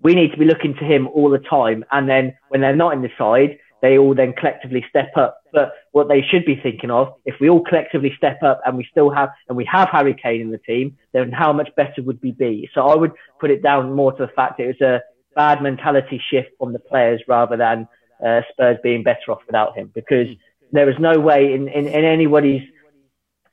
[0.02, 1.86] We need to be looking to him all the time.
[1.92, 5.42] And then when they're not in the side they all then collectively step up.
[5.52, 8.88] But what they should be thinking of, if we all collectively step up and we
[8.90, 12.20] still have, and we have Harry Kane in the team, then how much better would
[12.22, 12.70] we be?
[12.74, 15.02] So I would put it down more to the fact it was a
[15.36, 17.88] bad mentality shift from the players rather than
[18.26, 20.28] uh, Spurs being better off without him because
[20.72, 22.64] there is no way in, in, in anybody's,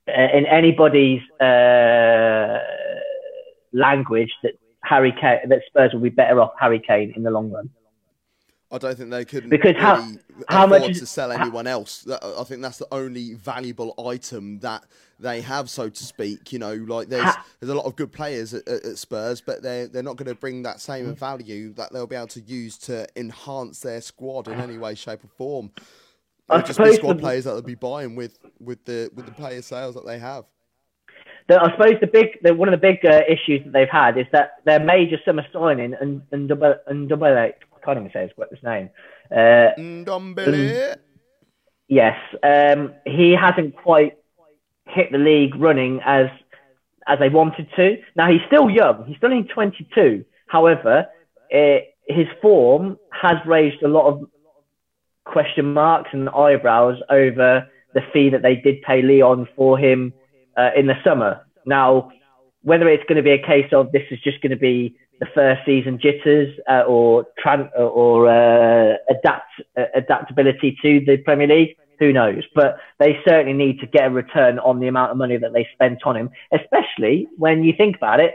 [0.08, 2.58] uh, in anybody's, uh,
[3.72, 7.50] language that Harry Kane, that Spurs will be better off Harry Kane in the long
[7.50, 7.70] run.
[8.70, 10.12] I don't think they could because really how
[10.48, 12.07] how much to sell anyone else.
[12.11, 14.85] I think that's the only valuable item that
[15.18, 16.52] they have, so to speak.
[16.52, 19.62] You know, like there's how, there's a lot of good players at, at Spurs, but
[19.62, 21.18] they're they're not going to bring that same mm.
[21.18, 25.24] value that they'll be able to use to enhance their squad in any way, shape,
[25.24, 25.70] or form.
[26.50, 29.33] It'll just be squad the, players that they'll be buying with with the with the
[29.33, 30.44] player sales that they have.
[31.48, 34.18] The, I suppose the big, the, one of the big uh, issues that they've had
[34.18, 37.35] is that their major summer signing and and double and double
[37.94, 38.90] can't even say his, his name.
[39.31, 40.96] Uh, Ndombele.
[41.88, 44.18] Yes, um, he hasn't quite
[44.87, 46.27] hit the league running as
[47.07, 47.96] as they wanted to.
[48.14, 49.07] Now he's still young.
[49.07, 50.24] He's still only 22.
[50.46, 51.07] However,
[51.48, 54.29] it, his form has raised a lot of
[55.24, 60.12] question marks and eyebrows over the fee that they did pay Lyon for him
[60.59, 61.46] uh, in the summer.
[61.64, 62.11] Now,
[62.62, 65.26] whether it's going to be a case of this is just going to be the
[65.35, 71.76] first season jitters uh, or tran- or uh, adapt uh, adaptability to the Premier League.
[71.98, 72.44] Who knows?
[72.54, 75.66] But they certainly need to get a return on the amount of money that they
[75.74, 78.35] spent on him, especially when you think about it.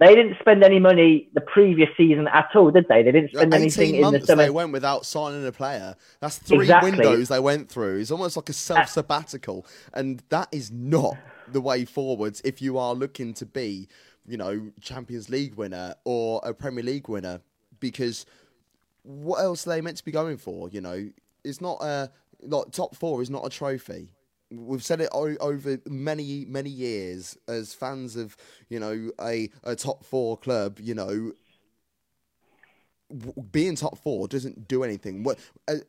[0.00, 3.04] They didn't spend any money the previous season at all, did they?
[3.04, 4.42] They didn't spend anything in the summer.
[4.42, 5.94] They went without signing a player.
[6.18, 6.90] That's three exactly.
[6.90, 8.00] windows they went through.
[8.00, 11.16] It's almost like a self sabbatical, and that is not
[11.46, 13.86] the way forwards if you are looking to be
[14.26, 17.40] you know, Champions League winner or a Premier League winner
[17.80, 18.26] because
[19.02, 20.68] what else are they meant to be going for?
[20.70, 21.08] You know,
[21.44, 22.10] it's not a
[22.42, 24.10] like top four is not a trophy.
[24.50, 28.36] We've said it o- over many many years as fans of
[28.68, 30.78] you know a a top four club.
[30.80, 31.32] You know,
[33.52, 35.26] being top four doesn't do anything.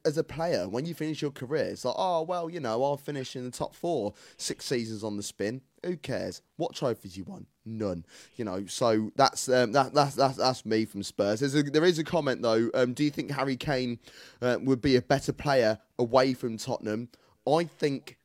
[0.03, 2.97] As a player, when you finish your career, it's like, oh well, you know, I'll
[2.97, 5.61] finish in the top four, six seasons on the spin.
[5.85, 6.41] Who cares?
[6.57, 7.45] What trophies you won?
[7.65, 8.05] None.
[8.35, 11.39] You know, so that's um, that, that's that's that's me from Spurs.
[11.39, 12.69] There's a, there is a comment though.
[12.73, 13.99] Um, do you think Harry Kane
[14.41, 17.09] uh, would be a better player away from Tottenham?
[17.47, 18.17] I think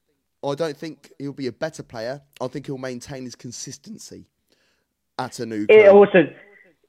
[0.44, 2.22] I don't think he'll be a better player.
[2.40, 4.26] I think he'll maintain his consistency
[5.18, 5.66] at a new.
[5.66, 5.78] Club.
[5.78, 6.28] It also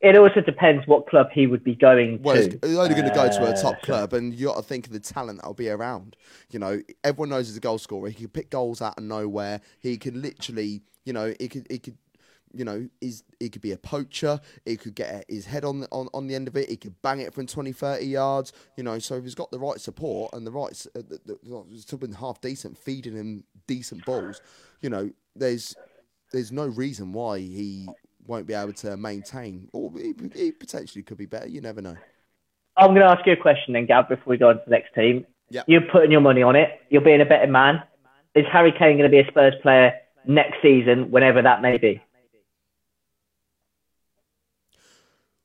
[0.02, 2.60] it also depends what club he would be going well, to.
[2.64, 4.88] He's only going to go to a top uh, club, and you got to think
[4.88, 6.16] of the talent that'll be around.
[6.50, 8.10] You know, everyone knows he's a goal scorer.
[8.10, 9.62] He can pick goals out of nowhere.
[9.80, 11.98] He can literally, you know, he could, he could,
[12.54, 14.40] you know, is he could be a poacher.
[14.66, 16.70] He could get his head on the, on, on the end of it.
[16.70, 18.54] He could bang it from 20, 30 yards.
[18.78, 21.78] You know, so if he's got the right support and the right, uh, the, the,
[21.78, 24.42] still half decent, feeding him decent balls.
[24.82, 25.76] You know, there's
[26.32, 27.88] there's no reason why he
[28.26, 31.48] won't be able to maintain, or he, he potentially could be better.
[31.48, 31.98] You never know.
[32.78, 34.72] I'm going to ask you a question then, Gav, before we go on to the
[34.72, 35.26] next team.
[35.50, 35.66] Yep.
[35.68, 36.70] You're putting your money on it.
[36.90, 37.84] You're being a better man.
[38.34, 39.94] Is Harry Kane going to be a Spurs player
[40.26, 42.02] next season, whenever that may be?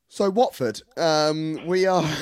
[0.09, 2.03] So Watford, um, we are.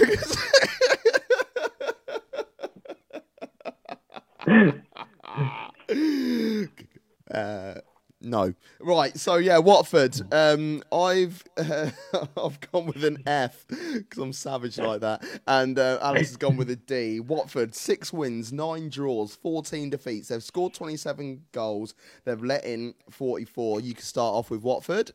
[7.31, 7.75] uh,
[8.21, 8.53] no.
[8.79, 9.17] Right.
[9.17, 10.19] So yeah, Watford.
[10.33, 11.91] Um, I've uh,
[12.37, 16.57] I've gone with an F because I'm savage like that, and uh, Alex has gone
[16.57, 17.19] with a D.
[17.19, 20.29] Watford six wins, nine draws, fourteen defeats.
[20.29, 21.93] They've scored 27 goals.
[22.25, 23.81] They've let in 44.
[23.81, 25.11] You can start off with Watford.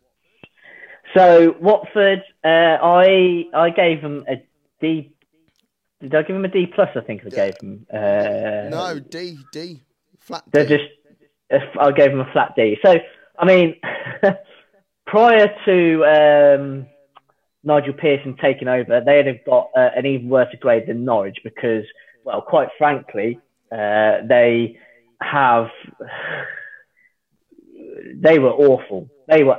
[1.15, 4.43] So Watford, uh, I I gave them a
[4.81, 5.13] D.
[6.01, 6.89] Did I give them a D plus?
[6.97, 7.87] I think I gave them.
[7.93, 9.83] Uh, no, D D
[10.19, 10.45] Flat.
[10.53, 10.77] They're D.
[10.77, 11.71] just.
[11.81, 12.79] I gave them a flat D.
[12.85, 12.97] So
[13.39, 13.75] I mean,
[15.07, 16.87] prior to um,
[17.65, 21.85] Nigel Pearson taking over, they'd have got uh, an even worse grade than Norwich because,
[22.25, 23.41] well, quite frankly,
[23.73, 24.79] uh, they
[25.21, 25.69] have.
[28.13, 29.09] They were awful.
[29.29, 29.59] They were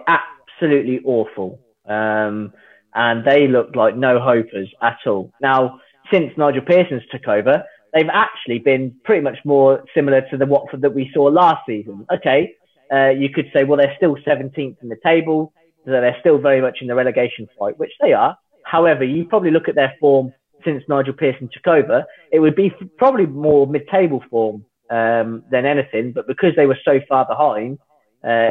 [0.61, 1.59] absolutely awful.
[1.87, 2.53] Um,
[2.93, 5.31] and they looked like no hopers at all.
[5.41, 5.79] Now,
[6.11, 10.81] since Nigel Pearson's took over, they've actually been pretty much more similar to the Watford
[10.81, 12.05] that we saw last season.
[12.13, 12.53] Okay,
[12.93, 15.53] uh, you could say, well, they're still 17th in the table,
[15.85, 18.37] so they're still very much in the relegation fight, which they are.
[18.65, 22.71] However, you probably look at their form since Nigel Pearson took over, it would be
[22.97, 26.11] probably more mid-table form um, than anything.
[26.11, 27.79] But because they were so far behind,
[28.23, 28.49] uh,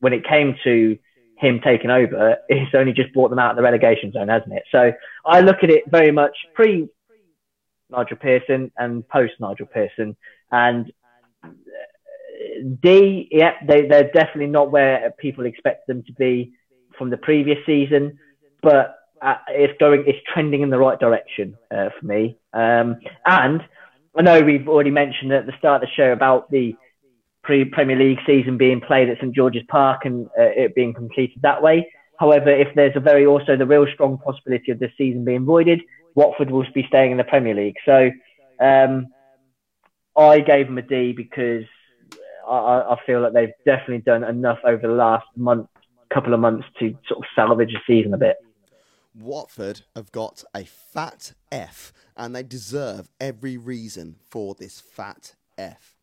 [0.00, 0.98] when it came to
[1.36, 4.64] him taking over, it's only just brought them out of the relegation zone, hasn't it?
[4.70, 4.92] So
[5.26, 6.88] I look at it very much pre
[7.90, 10.16] Nigel Pearson and post Nigel Pearson.
[10.50, 10.92] And
[11.42, 11.48] uh,
[12.80, 16.52] D, yeah, they, they're definitely not where people expect them to be
[16.98, 18.18] from the previous season,
[18.62, 22.38] but uh, it's going, it's trending in the right direction uh, for me.
[22.52, 23.62] Um, and
[24.16, 26.76] I know we've already mentioned at the start of the show about the
[27.44, 31.40] pre Premier League season being played at St George's Park and uh, it being completed
[31.42, 31.88] that way.
[32.18, 35.80] However, if there's a very also the real strong possibility of this season being voided,
[36.14, 37.76] Watford will be staying in the Premier League.
[37.84, 38.10] So
[38.60, 39.08] um,
[40.16, 41.64] I gave them a D because
[42.48, 42.54] I,
[42.90, 45.68] I feel that they've definitely done enough over the last month,
[46.12, 48.36] couple of months to sort of salvage the season a bit.
[49.14, 55.93] Watford have got a fat F, and they deserve every reason for this fat F.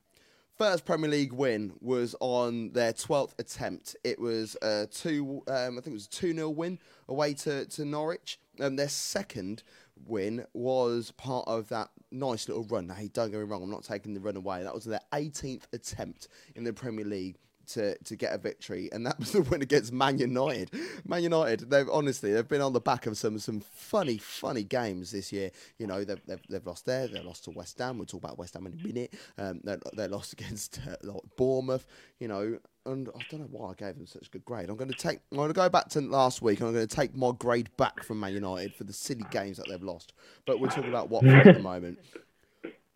[0.62, 3.96] First Premier League win was on their 12th attempt.
[4.04, 6.78] It was a two, um, I think it was a 2 0 win
[7.10, 8.40] away to, to Norwich.
[8.60, 9.64] Um, their second
[10.06, 12.86] win was part of that nice little run.
[12.86, 14.62] Now, don't get me wrong, I'm not taking the run away.
[14.62, 17.38] That was their 18th attempt in the Premier League
[17.74, 20.72] to, to get a victory, and that was the win against Man United.
[21.06, 25.12] Man United, they've honestly they've been on the back of some some funny funny games
[25.12, 25.52] this year.
[25.78, 27.98] You know they've they've, they've lost there, they lost to West Ham.
[27.98, 29.14] We'll talk about West Ham in a minute.
[29.38, 31.86] Um, they they lost against uh, like Bournemouth.
[32.20, 34.70] You know, and I don't know why I gave them such a good grade.
[34.70, 36.88] I'm going to take, I'm going to go back to last week, and I'm going
[36.88, 40.14] to take my grade back from Man United for the silly games that they've lost.
[40.46, 42.00] But we're talking about Watford at the moment.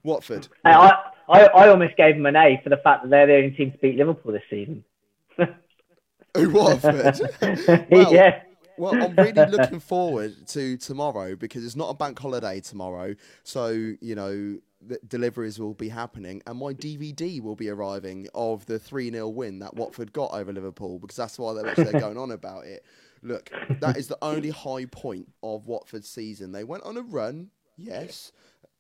[0.04, 0.48] Watford.
[0.64, 0.94] I,
[1.28, 3.72] I, I almost gave them an A for the fact that they're the only team
[3.72, 4.84] to beat Liverpool this season.
[5.38, 6.84] Who was?
[7.90, 8.42] well, yeah.
[8.78, 13.16] Well, I'm really looking forward to tomorrow because it's not a bank holiday tomorrow.
[13.44, 14.60] So, you know,
[15.08, 19.60] deliveries will be happening, and my DVD will be arriving of the 3 0 win
[19.60, 22.84] that Watford got over Liverpool because that's why they're actually going on about it.
[23.24, 26.52] Look, that is the only high point of Watford's season.
[26.52, 28.32] They went on a run, yes.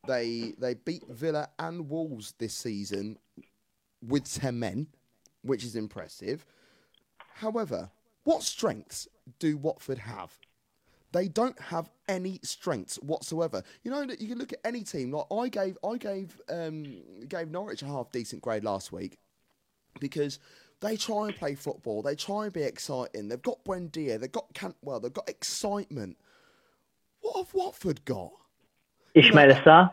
[0.07, 3.17] They they beat Villa and Wolves this season
[4.01, 4.87] with 10 men,
[5.41, 6.45] which is impressive.
[7.35, 7.89] However,
[8.23, 9.07] what strengths
[9.39, 10.37] do Watford have?
[11.11, 13.63] They don't have any strengths whatsoever.
[13.83, 15.11] You know that you can look at any team.
[15.11, 19.17] Like I gave, I gave, um, gave Norwich a half decent grade last week
[19.99, 20.39] because
[20.81, 22.01] they try and play football.
[22.01, 23.29] They try and be exciting.
[23.29, 24.19] They've got Buendia.
[24.19, 24.99] They've got Cantwell.
[24.99, 26.17] They've got excitement.
[27.21, 28.33] What have Watford got?
[29.15, 29.91] Ismaila Sarr.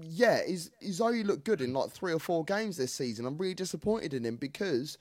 [0.00, 3.26] Yeah, he's he's only looked good in like three or four games this season.
[3.26, 4.98] I'm really disappointed in him because,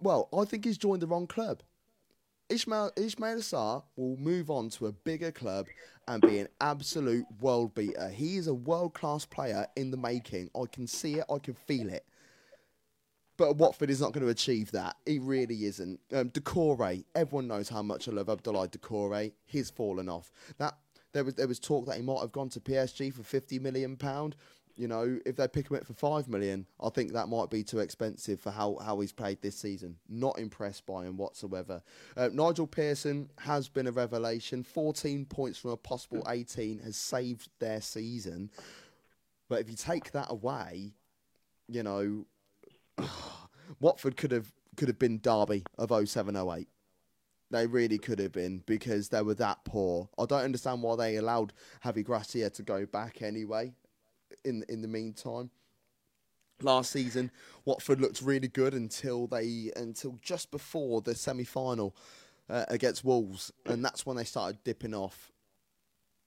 [0.00, 1.62] well, I think he's joined the wrong club.
[2.48, 5.66] Ismail Ismaila Sarr will move on to a bigger club
[6.08, 8.08] and be an absolute world beater.
[8.08, 10.50] He is a world class player in the making.
[10.54, 12.04] I can see it, I can feel it.
[13.36, 14.96] But Watford is not going to achieve that.
[15.06, 15.98] He really isn't.
[16.12, 19.32] Um, Doucouré, everyone knows how much I love Abdoulaye Doucouré.
[19.44, 20.30] He's fallen off.
[20.58, 20.76] That
[21.14, 23.96] there was there was talk that he might have gone to PSG for fifty million
[23.96, 24.36] pound.
[24.76, 27.62] You know, if they pick him up for five million, I think that might be
[27.62, 29.98] too expensive for how, how he's played this season.
[30.08, 31.80] Not impressed by him whatsoever.
[32.16, 34.64] Uh, Nigel Pearson has been a revelation.
[34.64, 38.50] 14 points from a possible 18 has saved their season.
[39.48, 40.94] But if you take that away,
[41.68, 42.26] you know,
[43.80, 46.66] Watford could have could have been Derby of 0708.
[47.54, 50.08] They really could have been because they were that poor.
[50.18, 51.52] I don't understand why they allowed
[51.84, 53.74] Javi Gracia to go back anyway
[54.44, 55.50] in in the meantime.
[56.60, 57.30] Last season,
[57.64, 61.94] Watford looked really good until they until just before the semi final
[62.50, 65.30] uh, against Wolves, and that's when they started dipping off,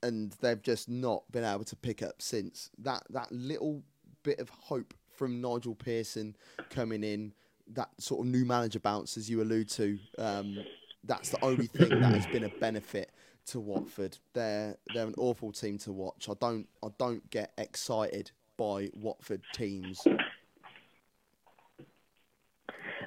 [0.01, 2.69] and they've just not been able to pick up since.
[2.78, 3.84] That that little
[4.23, 6.38] bit of hope from Nigel Pearson
[6.69, 7.34] coming in,
[7.73, 9.99] that sort of new manager bounce as you allude to.
[10.17, 10.59] Um,
[11.03, 13.11] that's the only thing that has been a benefit
[13.47, 14.17] to Watford.
[14.33, 16.27] They're they're an awful team to watch.
[16.29, 20.05] I don't I don't get excited by Watford teams.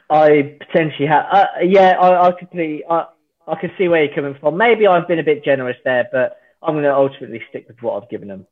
[0.08, 1.26] I potentially have.
[1.30, 2.84] Uh, yeah, I, I completely.
[2.88, 3.06] I,
[3.46, 4.56] I can see where you're coming from.
[4.56, 8.02] Maybe I've been a bit generous there, but I'm going to ultimately stick with what
[8.02, 8.46] I've given them.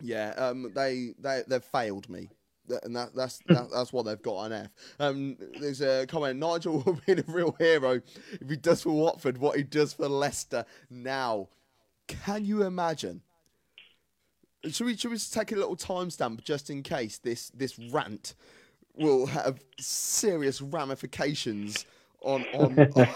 [0.00, 2.30] Yeah, um, they they they've failed me
[2.82, 4.70] and that, that's that, that's what they've got an F.
[4.98, 8.00] Um, there's a comment: Nigel will be a real hero
[8.40, 11.48] if he does for Watford what he does for Leicester now.
[12.06, 13.22] Can you imagine?
[14.68, 18.34] Should we should we take a little timestamp just in case this this rant
[18.94, 21.86] will have serious ramifications
[22.22, 22.78] on on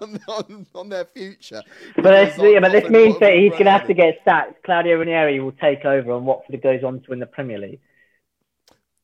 [0.00, 1.62] on, on, on, their future.
[1.96, 4.62] But, yeah, but this means that he's going to have to get sacked.
[4.64, 7.80] Claudio Ranieri will take over on Watford goes on to win the Premier League.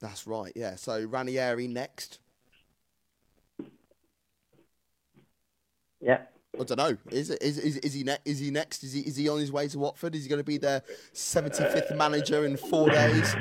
[0.02, 0.52] That's right.
[0.56, 0.74] Yeah.
[0.74, 2.18] So Ranieri next.
[6.00, 6.18] Yeah.
[6.60, 6.96] I don't know.
[7.10, 8.82] Is it is is, is he ne- is he next?
[8.82, 10.14] Is he is he on his way to Watford?
[10.14, 10.82] Is he going to be their
[11.12, 13.34] seventy fifth manager in four days?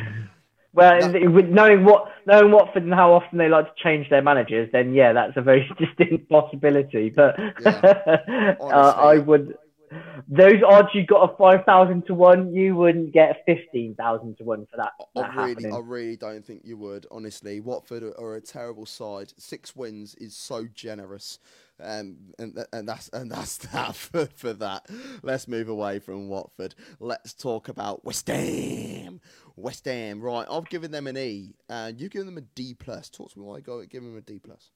[0.73, 1.49] Well, that...
[1.49, 5.11] knowing what knowing Watford and how often they like to change their managers, then yeah,
[5.11, 7.09] that's a very distinct possibility.
[7.09, 9.57] But yeah, uh, I would.
[10.27, 14.43] Those odds you got a five thousand to one, you wouldn't get fifteen thousand to
[14.43, 14.93] one for that.
[15.15, 15.73] that I really, happening.
[15.73, 17.05] I really don't think you would.
[17.11, 19.33] Honestly, Watford are a terrible side.
[19.37, 21.39] Six wins is so generous.
[21.83, 24.87] Um, and and that's and that's that for, for that.
[25.23, 26.75] Let's move away from Watford.
[26.99, 29.19] Let's talk about West Ham.
[29.55, 30.47] West Ham, right?
[30.49, 33.09] I've given them an E, and you've given them a D plus.
[33.09, 34.71] Talk to me why I go give them a D plus.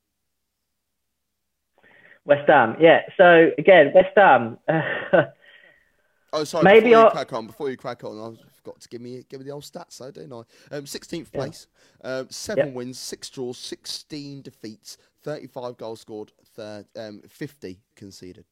[2.26, 3.02] West Ham, yeah.
[3.18, 4.58] So again, West Ham.
[6.34, 6.64] oh, sorry.
[6.64, 7.06] Maybe before I'll...
[7.06, 7.48] you crack on.
[7.48, 10.12] Before you crack on, I forgot to give me give me the old stats, though,
[10.12, 10.76] didn't I?
[10.76, 11.68] Um, 16th place,
[12.04, 12.18] yeah.
[12.18, 12.74] um, seven yeah.
[12.74, 18.46] wins, six draws, 16 defeats, 35 goals scored, third, um, 50 conceded.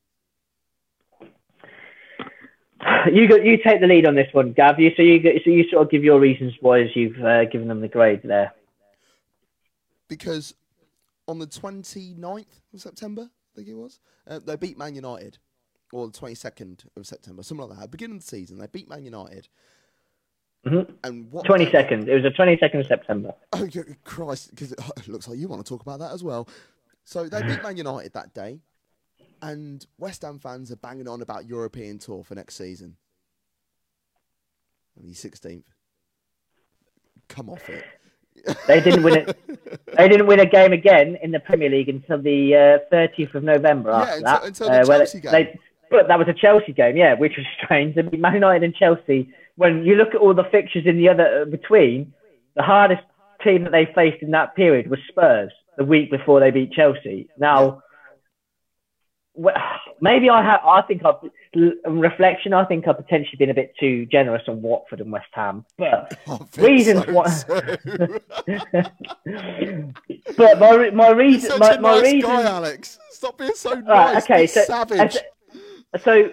[3.12, 4.80] You go, you take the lead on this one, Gav.
[4.80, 7.80] You so you so you sort of give your reasons why you've uh, given them
[7.80, 8.54] the grade there.
[10.10, 10.54] Because
[11.28, 15.38] on the 29th of September, I think it was, uh, they beat Man United,
[15.92, 17.92] or the 22nd of September, something like that.
[17.92, 19.48] Beginning of the season, they beat Man United.
[20.66, 20.94] Mm-hmm.
[21.04, 22.08] And what 22nd.
[22.08, 23.34] It was the 22nd of September.
[23.52, 23.68] Oh,
[24.04, 26.48] Christ, because it, it looks like you want to talk about that as well.
[27.04, 28.60] So they beat Man United that day,
[29.42, 32.96] and West Ham fans are banging on about European tour for next season.
[34.96, 35.66] And he's 16th.
[37.28, 37.84] Come off it.
[38.68, 39.38] They didn't win it.
[39.98, 43.44] They didn't win a game again in the Premier League until the uh, 30th of
[43.44, 43.92] November.
[43.92, 45.32] Yeah, after until, that, until the uh, Chelsea game.
[45.32, 45.60] They,
[45.92, 47.96] but that was a Chelsea game, yeah, which was strange.
[47.98, 49.32] I mean, Man United and Chelsea.
[49.56, 52.12] When you look at all the fixtures in the other uh, between,
[52.56, 53.04] the hardest
[53.44, 57.30] team that they faced in that period was Spurs the week before they beat Chelsea.
[57.38, 57.84] Now,
[60.02, 60.62] maybe I have.
[60.64, 61.16] I think I've
[61.54, 62.54] in reflection.
[62.54, 66.18] I think I've potentially been a bit too generous on Watford and West Ham, but
[66.58, 67.30] reasons so, why.
[67.30, 67.62] So.
[70.38, 72.30] but my my reason, my, my nice reason.
[72.30, 74.24] Guy, Alex, stop being so nice.
[74.24, 75.18] okay, so, savage.
[76.04, 76.32] So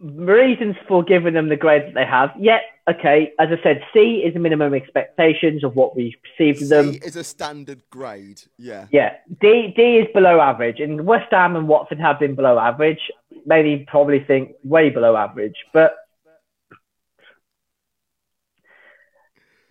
[0.00, 2.30] reasons for giving them the grade that they have.
[2.38, 6.94] Yet, okay, as I said, C is the minimum expectations of what we perceive them.
[6.94, 8.42] C is a standard grade.
[8.58, 8.86] Yeah.
[8.90, 9.16] Yeah.
[9.40, 13.10] D D is below average, and West Ham and Watford have been below average.
[13.46, 15.96] Maybe probably think way below average, but.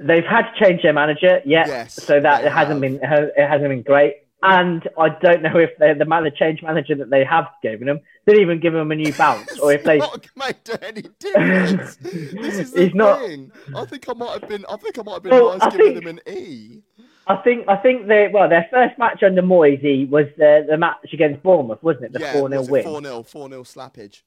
[0.01, 1.67] They've had to change their manager, yeah.
[1.67, 4.15] Yes, so that it hasn't been it hasn't been great.
[4.41, 7.99] And I don't know if the man, the change manager that they have given them
[8.30, 11.95] didn't even give them a new bounce, or if they not made any difference.
[11.95, 13.51] this is the He's thing.
[13.67, 13.84] Not...
[13.84, 14.65] I think I might have been.
[14.69, 16.82] I think I might have been well, nice giving them an E.
[17.27, 21.13] I think I think they well their first match under Moyesy was the, the match
[21.13, 22.13] against Bournemouth, wasn't it?
[22.13, 22.84] The four yeah, 0 win.
[22.84, 24.21] Four 0 four 0 slappage.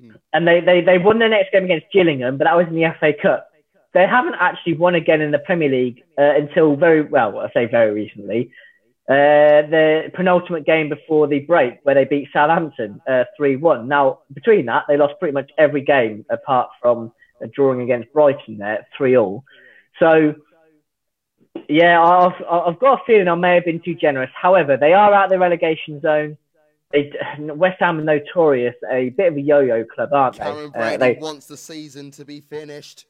[0.00, 0.10] Hmm.
[0.32, 2.92] And they, they they won their next game against Gillingham, but that was in the
[2.98, 3.50] FA Cup.
[3.94, 7.66] They haven't actually won again in the Premier League uh, until very well, I say
[7.66, 8.50] very recently.
[9.08, 13.86] Uh, the penultimate game before the break where they beat Southampton uh, 3-1.
[13.86, 17.10] Now, between that, they lost pretty much every game apart from
[17.54, 19.44] drawing against Brighton there 3-all.
[19.98, 20.34] So,
[21.70, 24.30] yeah, I've, I've got a feeling I may have been too generous.
[24.34, 26.36] However, they are out of the relegation zone.
[26.92, 30.94] They, West Ham are notorious, a bit of a yo-yo club, aren't Karen they?
[30.94, 33.06] Uh, they, wants the season to be finished.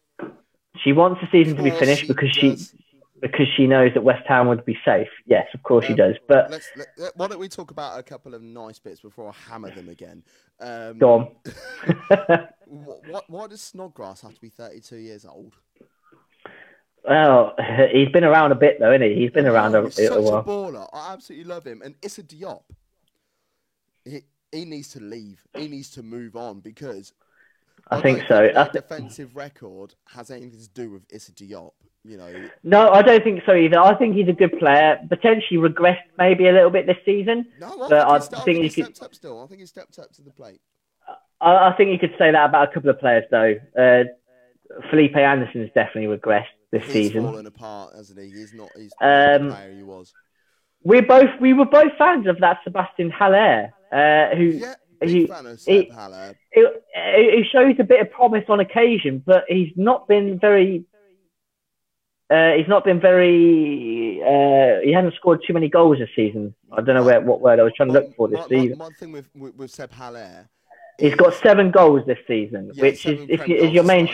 [0.77, 2.71] She wants the season to be finished because does.
[2.71, 2.79] she
[3.21, 5.09] because she knows that West Ham would be safe.
[5.27, 6.15] Yes, of course um, she does.
[6.27, 9.51] But let's, let, why don't we talk about a couple of nice bits before I
[9.51, 10.23] hammer them again?
[10.61, 12.39] Um, Go on.
[12.67, 15.55] what, why does Snodgrass have to be 32 years old?
[17.05, 17.55] Well,
[17.93, 19.15] he's been around a bit though, isn't he?
[19.15, 20.39] He's been oh, around a, he's such a while.
[20.39, 20.89] a baller.
[20.93, 21.83] I absolutely love him.
[21.83, 22.63] And Issa Diop,
[24.05, 25.41] he, he needs to leave.
[25.57, 27.13] He needs to move on because
[27.91, 28.51] I, I think so.
[28.53, 31.73] Think defensive record has anything to do with Issa Diop
[32.09, 32.49] You know.
[32.63, 33.79] No, I don't think so either.
[33.79, 34.99] I think he's a good player.
[35.09, 37.47] Potentially regressed maybe a little bit this season.
[37.61, 39.43] No, I but think I think, he stepped up still.
[39.43, 40.61] I think he stepped up to the plate.
[41.41, 43.55] I, I, think you could say that about a couple of players though.
[43.79, 44.05] Uh,
[44.91, 47.23] Felipe Anderson has definitely regressed this he's season.
[47.23, 48.31] He's fallen apart, hasn't he?
[48.31, 48.71] He's not.
[48.77, 50.13] He's not um, the player he was.
[50.83, 55.31] We both we were both fans of that Sebastian Haller, uh, who yeah, he,
[55.67, 55.91] he.
[55.91, 60.85] It, it, shows a bit of promise on occasion, but he's not been very.
[62.31, 64.21] Uh, he's not been very.
[64.23, 66.55] Uh, he hasn't scored too many goals this season.
[66.71, 68.79] I don't know where, what word I was trying to look for this my, season.
[68.79, 70.49] One thing with, with, with Seb Haller,
[70.99, 74.09] he's got seven goals this season, yeah, which is if you, is your main.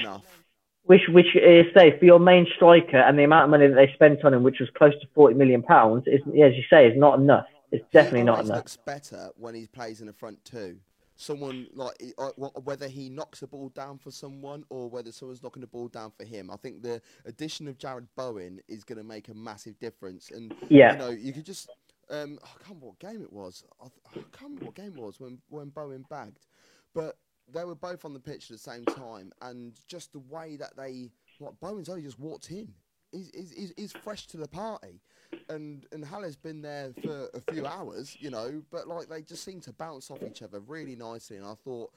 [0.87, 3.91] Which, which is say for your main striker and the amount of money that they
[3.95, 6.97] spent on him, which was close to forty million pounds, is as you say, is
[6.97, 7.47] not enough.
[7.73, 8.59] It's definitely not enough.
[8.59, 10.77] Looks better when he plays in the front two.
[11.17, 12.31] Someone like uh,
[12.65, 16.11] whether he knocks the ball down for someone or whether someone's knocking the ball down
[16.17, 16.51] for him.
[16.51, 20.33] I think the addition of Jarrod Bowen is going to make a massive difference.
[20.33, 20.93] And yeah.
[20.93, 21.71] you know, you could just
[22.11, 23.65] um, I can't remember what game it was.
[23.81, 26.47] I, I can't remember what game it was when when Bowen bagged,
[26.95, 27.17] but
[27.53, 30.77] they were both on the pitch at the same time, and just the way that
[30.77, 31.11] they
[31.41, 32.73] like Bowen's only just walked in.
[33.12, 35.01] He's, he's, he's fresh to the party
[35.49, 39.45] and and Haller's been there for a few hours, you know, but like they just
[39.45, 41.37] seem to bounce off each other really nicely.
[41.37, 41.93] And I thought,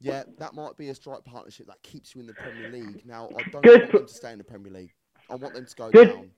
[0.00, 3.04] yeah, that might be a strike partnership that keeps you in the Premier League.
[3.06, 3.80] Now I don't good.
[3.80, 4.92] want them to stay in the Premier League.
[5.30, 6.08] I want them to go good.
[6.08, 6.30] down.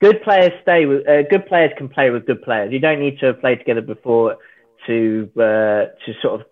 [0.00, 2.72] Good players stay with uh, good players can play with good players.
[2.72, 4.36] You don't need to have played together before
[4.86, 5.40] to uh,
[6.06, 6.46] to sort of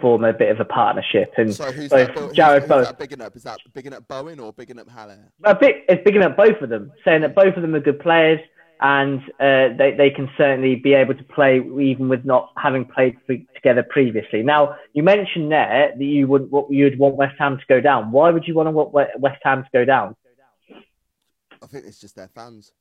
[0.00, 1.32] form a bit of a partnership.
[1.36, 3.36] And so who's both that, Jarrod who's, who's that bigging up?
[3.36, 5.18] Is that bigging up Bowen or bigging up Haller?
[5.44, 8.00] A bit, it's bigging up both of them, saying that both of them are good
[8.00, 8.40] players
[8.80, 13.16] and uh, they, they can certainly be able to play even with not having played
[13.54, 14.42] together previously.
[14.42, 18.10] Now, you mentioned there that you would what you'd want West Ham to go down.
[18.10, 20.16] Why would you want to want West Ham to go down?
[21.62, 22.72] I think it's just their fans.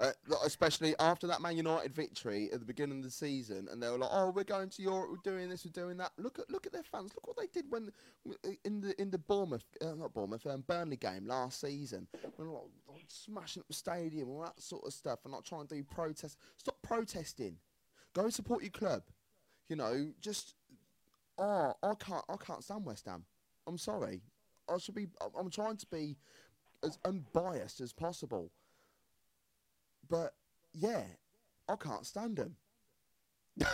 [0.00, 0.12] Uh,
[0.44, 3.98] especially after that Man United victory at the beginning of the season, and they were
[3.98, 6.66] like, "Oh, we're going to Europe, we're doing this, we're doing that." Look at look
[6.66, 7.10] at their fans.
[7.16, 7.90] Look what they did when
[8.64, 12.62] in the in the Bournemouth, uh, not Bournemouth, um, Burnley game last season, when like,
[12.88, 15.82] like, smashing up the stadium, all that sort of stuff, and not trying to do
[15.82, 16.36] protests.
[16.56, 17.56] Stop protesting.
[18.12, 19.02] Go support your club.
[19.68, 20.54] You know, just
[21.38, 23.24] oh, I can't I can't stand West Ham.
[23.66, 24.22] I'm sorry.
[24.72, 25.08] I should be.
[25.36, 26.16] I'm trying to be
[26.84, 28.52] as unbiased as possible.
[30.08, 30.34] But
[30.72, 31.02] yeah,
[31.68, 32.56] I can't stand him.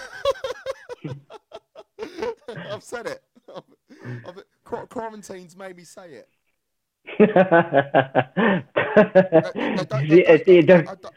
[2.71, 3.23] I've said it.
[3.55, 3.63] I've,
[4.27, 6.29] I've, quarantine's made me say it.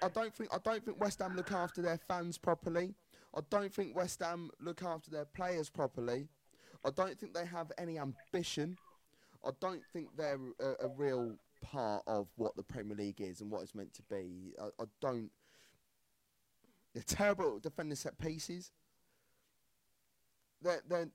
[0.02, 2.94] I, don't think I don't think West Ham look after their fans properly.
[3.36, 6.28] I don't think West Ham look after their players properly.
[6.86, 8.78] I don't think they have any ambition.
[9.46, 13.52] I don't think they're a, a real part of what the Premier League is and
[13.52, 14.54] what it's meant to be.
[14.62, 15.30] I, I don't.
[16.94, 18.72] They're terrible at defending set pieces.
[20.62, 21.10] They're, they're,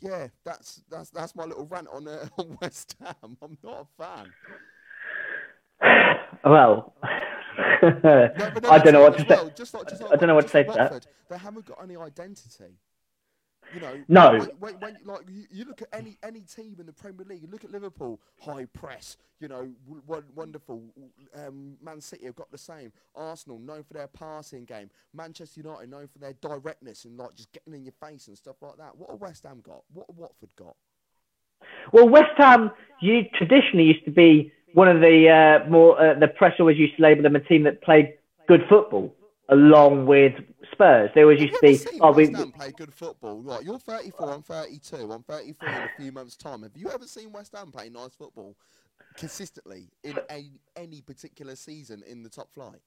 [0.00, 3.36] yeah, that's that's that's my little rant on uh, on West Ham.
[3.42, 4.32] I'm not a fan.
[6.44, 6.94] Well,
[7.82, 8.30] no,
[8.70, 9.46] I don't know what to well.
[9.46, 9.52] say.
[9.56, 11.06] Just like, just like I don't know what to say to that.
[11.28, 12.78] They haven't got any identity.
[13.74, 14.38] You know, no.
[14.58, 17.48] When, when, like you, you, look at any any team in the Premier League, you
[17.50, 19.16] look at Liverpool, high press.
[19.40, 19.70] You know,
[20.06, 20.82] w- wonderful.
[21.34, 22.92] Um, Man City have got the same.
[23.14, 24.90] Arsenal known for their passing game.
[25.14, 28.56] Manchester United known for their directness and like just getting in your face and stuff
[28.60, 28.96] like that.
[28.96, 29.82] What have West Ham got?
[29.92, 30.76] What have Watford got?
[31.92, 32.70] Well, West Ham
[33.00, 35.28] you traditionally used to be one of the
[35.64, 38.14] uh, more uh, the press always used to label them a team that played
[38.46, 39.14] good football
[39.48, 40.34] along with
[40.72, 41.10] Spurs.
[41.14, 41.78] They always used to be.
[42.00, 43.42] Oh, we play good football.
[43.42, 46.62] Like you're 34, I'm 32, I'm 33 in a few months' time.
[46.62, 48.56] Have you ever seen West Ham play nice football
[49.16, 52.80] consistently in a, any particular season in the top flight?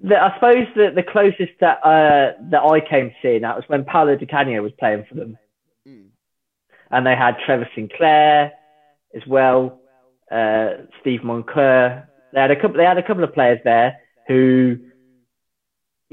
[0.00, 3.64] The, I suppose the the closest that uh, that I came to seeing that was
[3.68, 5.38] when Paolo Di Canio was playing for them,
[5.86, 6.06] mm.
[6.90, 8.52] and they had Trevor Sinclair
[9.14, 9.80] as well,
[10.32, 12.06] uh, Steve Moncur.
[12.32, 12.76] They had a couple.
[12.76, 13.96] They had a couple of players there
[14.26, 14.78] who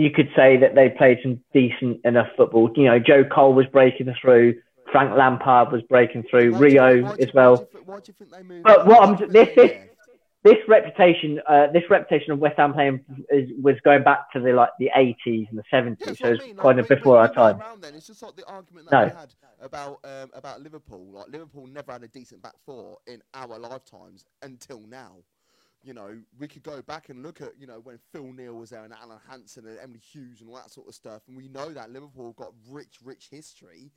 [0.02, 2.72] you could say that they played some decent enough football.
[2.76, 4.56] You know, Joe Cole was breaking through.
[4.92, 6.54] Frank Lampard was breaking through.
[6.54, 7.68] Why Rio you, as well.
[7.86, 8.64] Why do you think they moved?
[8.64, 9.72] But what I'm this this
[10.44, 13.00] this reputation uh, this reputation of West Ham playing
[13.30, 15.98] is, was going back to the like the 80s and the 70s.
[16.00, 16.56] Yeah, so it's I mean.
[16.58, 17.62] kind like, of before our time.
[17.80, 17.94] Then.
[17.94, 19.06] It's just like the argument that no.
[19.06, 21.06] we had about um, about Liverpool.
[21.12, 25.18] Like Liverpool never had a decent back four in our lifetimes until now
[25.84, 28.70] you know, we could go back and look at, you know, when Phil Neal was
[28.70, 31.24] there and Alan Hansen and Emlyn Hughes and all that sort of stuff.
[31.28, 33.92] And we know that Liverpool got rich, rich history.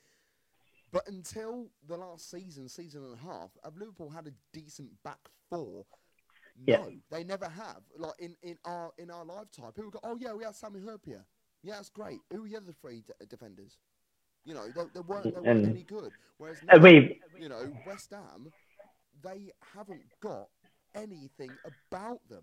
[0.93, 5.19] But until the last season, season and a half, have Liverpool had a decent back
[5.51, 5.85] four
[6.57, 6.97] No, yeah.
[7.11, 7.83] they never have.
[7.99, 11.25] Like in, in our in our lifetime, people go, "Oh yeah, we had Sammy Hyypiä.
[11.63, 12.21] Yeah, that's great.
[12.31, 13.79] Who were the other three defenders?
[14.45, 16.13] You know, they, they weren't, they weren't any good.
[16.39, 18.53] Whereas now, we, you know, West Ham,
[19.23, 20.49] they haven't got
[20.95, 22.43] anything about them.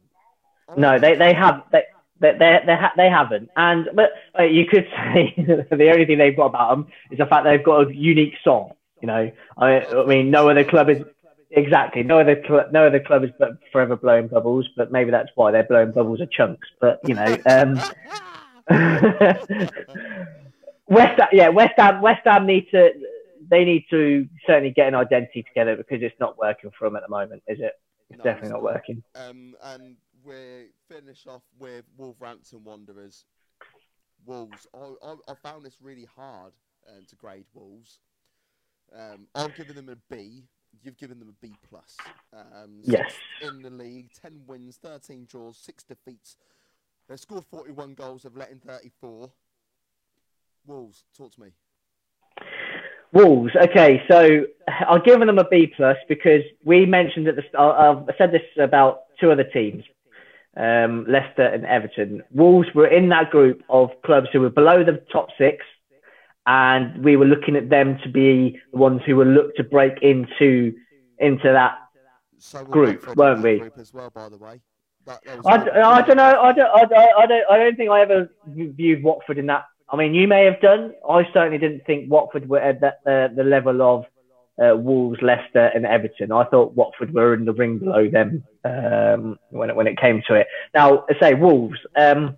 [0.77, 1.83] No, they, they have they
[2.19, 3.49] they they, they, ha- they haven't.
[3.55, 7.25] And but uh, you could say the only thing they've got about them is the
[7.25, 8.73] fact they've got a unique song.
[9.01, 11.01] You know, I, I mean, no other club is
[11.49, 14.69] exactly no other cl- no other club is but forever blowing bubbles.
[14.77, 16.67] But maybe that's why they're blowing bubbles of chunks.
[16.79, 17.37] But you know.
[17.45, 17.81] Um,
[20.91, 22.91] West Ham, yeah, West Ham, West Ham need to,
[23.49, 27.03] they need to certainly get an identity together because it's not working for them at
[27.03, 27.79] the moment, is it?
[28.11, 29.03] It's no, definitely not, working.
[29.15, 33.25] Um, and we finish off with Wolverhampton Wanderers.
[34.25, 34.67] Wolves.
[34.73, 36.53] I, I, I found this really hard
[36.87, 37.99] um, to grade Wolves.
[38.93, 40.43] Um, I've given them a B.
[40.83, 41.97] You've given them a B plus.
[42.33, 43.13] Um, yes.
[43.41, 46.35] In the league, ten wins, thirteen draws, six defeats.
[47.09, 48.23] They scored 41 goals.
[48.23, 49.29] They've let in 34.
[50.65, 51.49] Wolves, talk to me.
[53.13, 53.51] Wolves.
[53.55, 58.07] Okay, so I've given them a B plus because we mentioned at the start.
[58.07, 59.83] I've said this about two other teams,
[60.55, 62.23] um, Leicester and Everton.
[62.31, 65.65] Wolves were in that group of clubs who were below the top six,
[66.45, 69.93] and we were looking at them to be the ones who were looked to break
[70.01, 70.73] into
[71.19, 71.77] into that
[72.39, 73.59] so group, weren't we?
[73.59, 74.61] Group as well, by the way.
[75.05, 76.41] That, that I, I don't know.
[76.41, 77.51] I don't, I, don't, I don't.
[77.51, 80.93] I don't think I ever viewed Watford in that I mean, you may have done.
[81.07, 84.05] I certainly didn't think Watford were at the, uh, the level of
[84.61, 86.31] uh, Wolves, Leicester, and Everton.
[86.31, 90.23] I thought Watford were in the ring below them um, when it, when it came
[90.27, 90.47] to it.
[90.73, 92.37] Now, I say Wolves, um,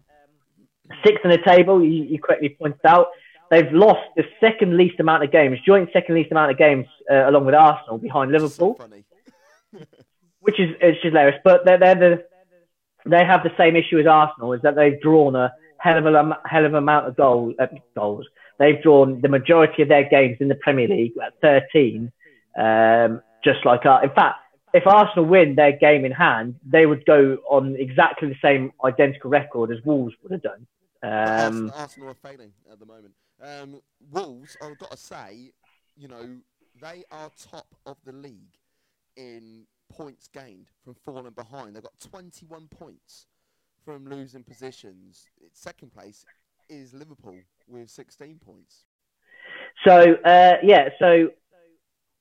[1.06, 1.84] sixth in the table.
[1.84, 3.08] You, you, correctly pointed out
[3.52, 7.30] they've lost the second least amount of games, joint second least amount of games, uh,
[7.30, 9.80] along with Arsenal, behind Liverpool, so
[10.40, 11.40] which is it's hilarious.
[11.44, 12.26] But they're, they're the
[13.06, 15.54] they have the same issue as Arsenal, is that they've drawn a
[15.84, 18.26] hell of a hell of amount of goal, uh, goals.
[18.58, 22.10] They've drawn the majority of their games in the Premier League at 13,
[22.58, 24.38] um, just like our, in fact,
[24.74, 29.30] if Arsenal win their game in hand, they would go on exactly the same identical
[29.30, 30.66] record as Wolves would have done.
[31.04, 33.14] Um, Arsenal are failing at the moment.
[33.42, 35.52] Um, Wolves, I've got to say,
[35.98, 36.38] you know,
[36.82, 38.56] they are top of the league
[39.18, 41.76] in points gained from falling behind.
[41.76, 43.28] They've got 21 points
[43.84, 45.26] from losing positions.
[45.54, 46.26] Second place
[46.70, 48.86] is Liverpool with 16 points.
[49.86, 51.30] So uh, yeah, so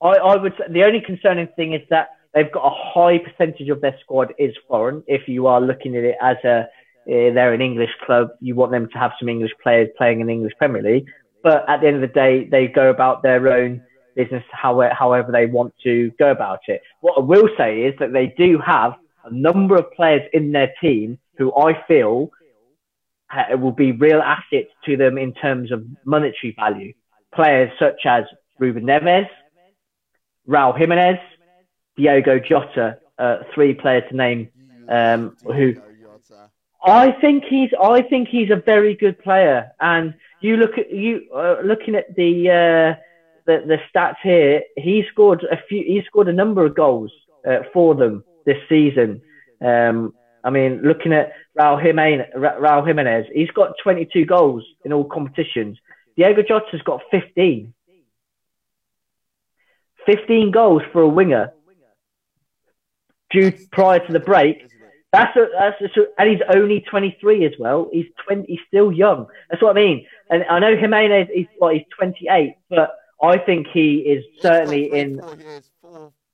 [0.01, 3.69] I, I would say the only concerning thing is that they've got a high percentage
[3.69, 5.03] of their squad is foreign.
[5.07, 6.67] If you are looking at it as a
[7.05, 10.29] uh, they're an English club, you want them to have some English players playing in
[10.29, 11.07] the English Premier League.
[11.43, 13.83] But at the end of the day, they go about their own
[14.15, 16.81] business however, however they want to go about it.
[17.01, 18.93] What I will say is that they do have
[19.25, 22.31] a number of players in their team who I feel
[23.33, 26.93] uh, will be real assets to them in terms of monetary value.
[27.35, 28.25] Players such as
[28.59, 29.29] Ruben Neves,
[30.47, 31.19] Raul Jimenez,
[31.97, 34.49] Diogo Jota, uh, three players to name,
[34.89, 35.75] um, who
[36.85, 39.71] I think he's I think he's a very good player.
[39.81, 43.01] And you look at you uh, looking at the, uh,
[43.47, 44.63] the the stats here.
[44.77, 45.83] He scored a few.
[45.85, 47.13] He scored a number of goals
[47.49, 49.23] uh, for them this season.
[49.61, 50.15] Um,
[50.45, 55.79] I mean, looking at Raul Jimenez, Raul Jimenez, he's got 22 goals in all competitions.
[56.17, 57.73] Diogo Jota's got 15.
[60.07, 61.53] 15 goals for a winger.
[63.31, 64.69] Due prior to the break.
[65.13, 67.89] That's a, that's a, and he's only 23 as well.
[67.93, 68.45] He's 20.
[68.49, 69.27] He's still young.
[69.51, 70.07] That's what I mean.
[70.31, 75.21] And I know Jimenez is well, he's 28, but I think he is certainly in.
[75.39, 75.71] Years,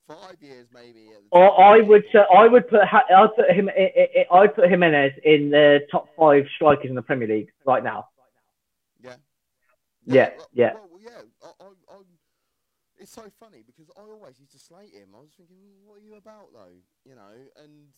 [0.08, 1.10] five years maybe.
[1.30, 3.68] Or I would uh, I would put I'd put him
[4.32, 8.08] I'd put Jimenez in the top five strikers in the Premier League right now.
[9.00, 9.14] Yeah.
[10.04, 10.30] Yeah.
[10.52, 10.72] Yeah.
[10.74, 11.20] Well, well, yeah.
[11.44, 12.00] I, I, I,
[12.98, 15.10] it's so funny because I always used to slate him.
[15.14, 16.74] I was thinking, what are you about though?
[17.04, 17.92] You know, and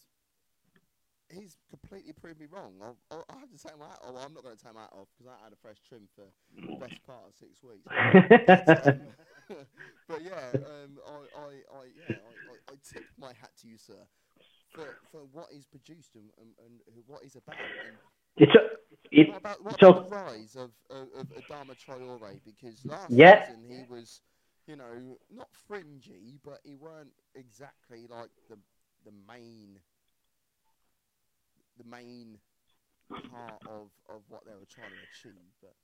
[1.30, 2.74] he's completely proved me wrong.
[2.82, 4.12] I, I, I have to take my hat off.
[4.12, 6.08] Well, I'm not going to take my hat off because I had a fresh trim
[6.14, 7.86] for the best part of six weeks.
[10.08, 14.06] but, yeah, um, I, I, I, yeah, I, I, tip my hat to you, sir,
[14.72, 17.56] for, for what he's produced and, and, and what he's about.
[17.58, 17.96] And
[18.36, 18.80] it's a,
[19.10, 22.40] it, what about, what about the rise of, of, of Adama Traore?
[22.44, 23.46] Because last yeah.
[23.46, 24.20] season he was,
[24.66, 28.56] you know, not fringy, but he weren't exactly like the
[29.04, 29.78] the main
[31.78, 32.38] the main
[33.08, 35.50] part of, of what they were trying to achieve.
[35.60, 35.74] But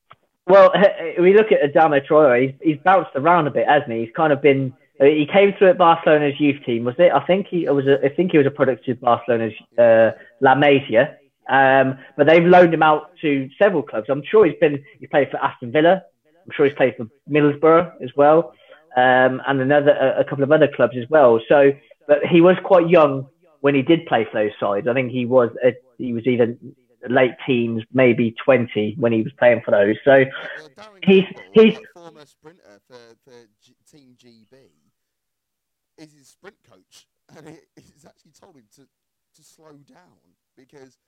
[0.47, 0.73] well,
[1.21, 2.47] we look at Adama Traore.
[2.47, 4.05] He's, he's bounced around a bit, hasn't he?
[4.05, 7.13] He's kind of been Uh, he came through at Barcelona's youth team, was it?
[7.13, 7.87] I think he was.
[7.87, 11.17] A, I think he was a product of Barcelona's uh, La Masia.
[11.49, 14.07] Um, but they've loaned him out to several clubs.
[14.09, 14.83] I'm sure he's been.
[14.99, 16.03] He played for Aston Villa.
[16.25, 18.55] I'm sure he's played for Middlesbrough as well,
[18.97, 21.41] um, and another a, a couple of other clubs as well.
[21.49, 21.73] So,
[22.07, 23.29] but he was quite young
[23.61, 24.87] when he did play for those sides.
[24.89, 26.57] I think he was a, he was either
[27.09, 29.97] late teens, maybe 20 when he was playing for those.
[30.05, 30.25] So
[30.79, 34.55] uh, he's he's former sprinter for, for G, Team GB
[35.99, 40.99] is his sprint coach, and he, he's actually told him to to slow down because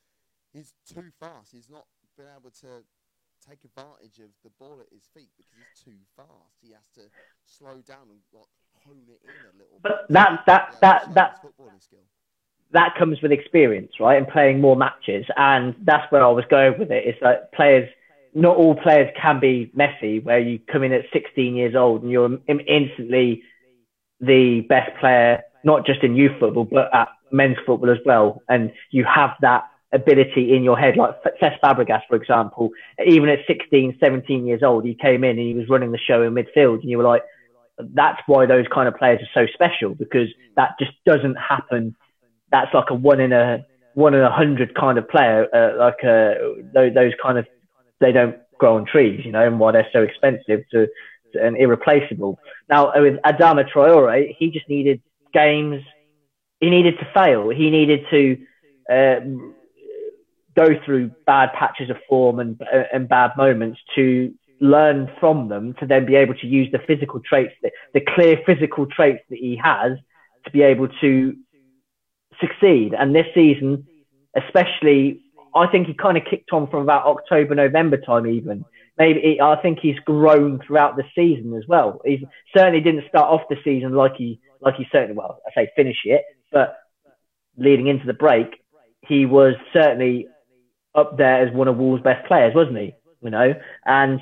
[0.52, 1.52] he's too fast.
[1.52, 1.86] He's not
[2.16, 2.84] been able to
[3.48, 6.58] take advantage of the ball at his feet because he's too fast.
[6.60, 7.10] He has to
[7.46, 8.50] slow down and like
[8.84, 9.78] hone it in a little.
[9.82, 10.14] But bit.
[10.14, 11.40] that that that that
[12.72, 14.18] that comes with experience, right?
[14.18, 15.24] And playing more matches.
[15.36, 17.04] And that's where I was going with it.
[17.06, 17.88] It's like players,
[18.34, 22.10] not all players can be Messi, where you come in at 16 years old and
[22.10, 23.42] you're instantly
[24.20, 28.42] the best player, not just in youth football, but at men's football as well.
[28.48, 32.70] And you have that ability in your head, like Cesc Fabregas, for example,
[33.06, 36.22] even at 16, 17 years old, he came in and he was running the show
[36.22, 37.22] in midfield and you were like,
[37.94, 41.94] that's why those kind of players are so special because that just doesn't happen
[42.50, 45.46] that's like a one in a one in a hundred kind of player.
[45.52, 46.34] Uh, like uh,
[46.72, 47.46] those, those kind of
[48.00, 50.86] they don't grow on trees, you know, and why they're so expensive to,
[51.32, 52.38] to and irreplaceable.
[52.68, 55.00] Now with Adama Traore, he just needed
[55.32, 55.82] games.
[56.60, 57.50] He needed to fail.
[57.50, 58.38] He needed to
[58.90, 59.20] uh,
[60.56, 62.60] go through bad patches of form and
[62.92, 67.20] and bad moments to learn from them to then be able to use the physical
[67.20, 69.92] traits, the, the clear physical traits that he has
[70.44, 71.36] to be able to
[72.40, 72.94] succeed.
[72.98, 73.86] And this season,
[74.36, 75.20] especially,
[75.54, 78.64] I think he kind of kicked on from about October, November time, even.
[78.96, 82.00] Maybe I think he's grown throughout the season as well.
[82.04, 82.26] He
[82.56, 85.98] certainly didn't start off the season like he like he certainly well, I say finish
[86.04, 86.22] it,
[86.52, 86.76] but
[87.56, 88.60] leading into the break,
[89.06, 90.26] he was certainly
[90.96, 92.94] up there as one of Wolves' best players, wasn't he?
[93.22, 93.54] You know,
[93.86, 94.20] and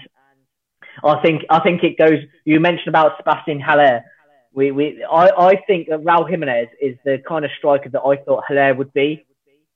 [1.02, 2.18] I think I think it goes.
[2.44, 4.02] You mentioned about Sebastian Haller
[4.56, 8.16] we, we, I, I think that Raul Jimenez is the kind of striker that I
[8.16, 9.26] thought Haller would be.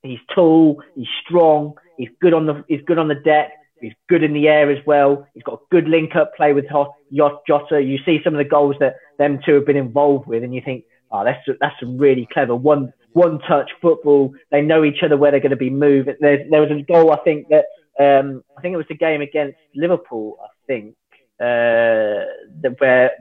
[0.01, 4.23] He's tall, he's strong, he's good on the, he's good on the deck, he's good
[4.23, 5.27] in the air as well.
[5.35, 7.79] He's got a good link up play with Jota.
[7.79, 10.61] You see some of the goals that them two have been involved with, and you
[10.65, 14.33] think, oh, that's that's some really clever one one touch football.
[14.49, 16.09] They know each other where they're going to be moved.
[16.19, 17.65] There, there was a goal I think that
[17.99, 20.39] um, I think it was the game against Liverpool.
[20.43, 20.95] I think
[21.39, 22.25] uh,
[22.61, 23.11] that where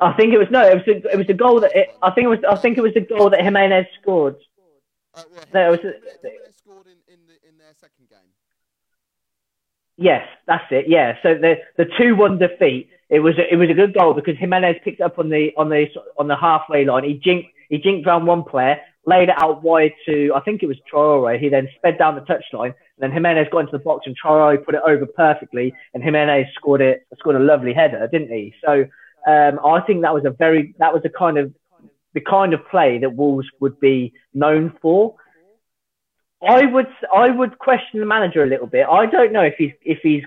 [0.00, 2.10] I think it was no, it was a, it was a goal that it, I
[2.10, 4.36] think it was I think it was the goal that Jimenez scored.
[5.14, 8.18] Uh, yeah, no, it was Jimenez scored in, in, the, in their second game.
[9.96, 10.86] Yes, that's it.
[10.88, 12.90] Yeah, so the the two one defeat.
[13.10, 15.68] It was a, it was a good goal because Jimenez picked up on the on
[15.68, 15.86] the
[16.18, 17.04] on the halfway line.
[17.04, 20.66] He jinked he jinked around one player, laid it out wide to I think it
[20.66, 21.40] was Traore.
[21.40, 24.64] He then sped down the touchline, and then Jimenez got into the box and Traore
[24.64, 28.54] put it over perfectly, and Jimenez scored it scored a lovely header, didn't he?
[28.64, 28.84] So
[29.26, 31.54] um, I think that was a very that was a kind of
[32.14, 35.16] the kind of play that Wolves would be known for.
[36.46, 38.86] I would I would question the manager a little bit.
[38.86, 40.24] I don't know if he's if he's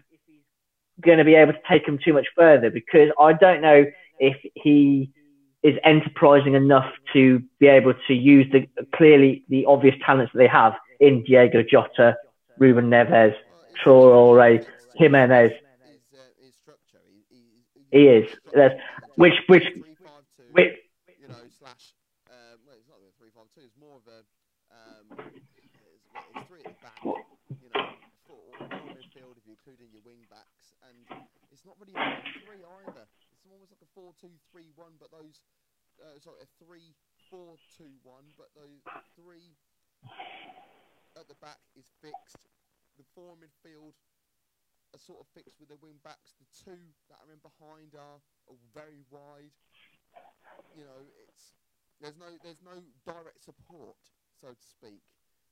[1.02, 3.86] going to be able to take him too much further because I don't know
[4.20, 5.12] if he
[5.64, 10.48] is enterprising enough to be able to use the clearly the obvious talents that they
[10.48, 12.18] have in Diogo Jota,
[12.58, 13.36] Ruben Neves,
[13.84, 14.66] Traore,
[14.96, 15.52] Jimenez.
[17.92, 18.32] He is.
[19.16, 19.68] Which, which,
[20.52, 20.76] which,
[21.20, 21.94] you know, slash,
[22.32, 23.68] um, well, it's not a three five two.
[23.68, 24.24] It's more of a,
[24.72, 25.52] um, it's,
[26.48, 27.00] three at the back.
[27.04, 27.92] You know,
[28.24, 28.48] four,
[28.96, 31.04] midfield if you're including your wing backs, and
[31.52, 33.06] it's not really a three either.
[33.44, 35.44] It's almost like a four two three one, but those,
[36.00, 36.96] uh, sorry, a three
[37.28, 38.80] four two one, but those
[39.20, 39.60] three
[41.20, 42.40] at the back is fixed.
[42.96, 44.00] The four midfield
[44.94, 46.36] are sort of fixed with the wing backs.
[46.40, 48.20] The two that are in behind are,
[48.52, 49.56] are very wide.
[50.76, 51.56] You know, it's
[52.02, 53.96] there's no there's no direct support,
[54.40, 55.02] so to speak,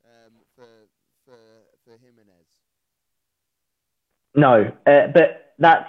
[0.06, 0.68] um, for
[1.26, 1.40] for
[1.84, 2.50] for Jimenez.
[4.36, 5.88] No, uh, but that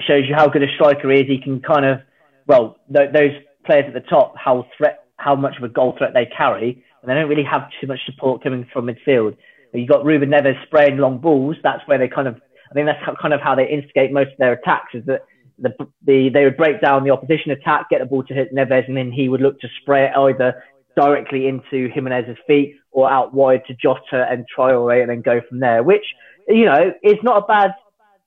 [0.00, 1.26] shows you how good a striker he is.
[1.26, 1.98] He can kind of
[2.46, 3.32] well th- those
[3.64, 7.10] players at the top how threat how much of a goal threat they carry, and
[7.10, 9.36] they don't really have too much support coming from midfield.
[9.74, 11.56] You've got Ruben Neves spraying long balls.
[11.62, 12.40] That's where they kind of
[12.70, 15.22] I think that's kind of how they instigate most of their attacks is that
[15.58, 15.70] the,
[16.04, 18.96] the, they would break down the opposition attack, get the ball to hit Neves, and
[18.96, 20.62] then he would look to spray it either
[20.96, 25.60] directly into Jimenez's feet or out wide to Jota and Traore and then go from
[25.60, 26.04] there, which,
[26.48, 27.70] you know, is not a bad,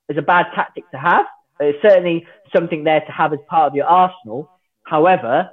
[0.10, 1.26] is a bad tactic to have.
[1.60, 2.26] It's certainly
[2.56, 4.50] something there to have as part of your arsenal.
[4.84, 5.50] However,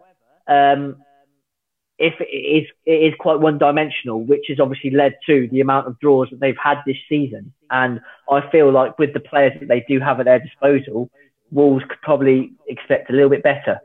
[0.46, 0.96] um,
[1.98, 5.88] if it is, it is quite one dimensional, which has obviously led to the amount
[5.88, 7.52] of draws that they've had this season.
[7.70, 11.10] And I feel like with the players that they do have at their disposal,
[11.50, 13.80] Wolves could probably expect a little bit better.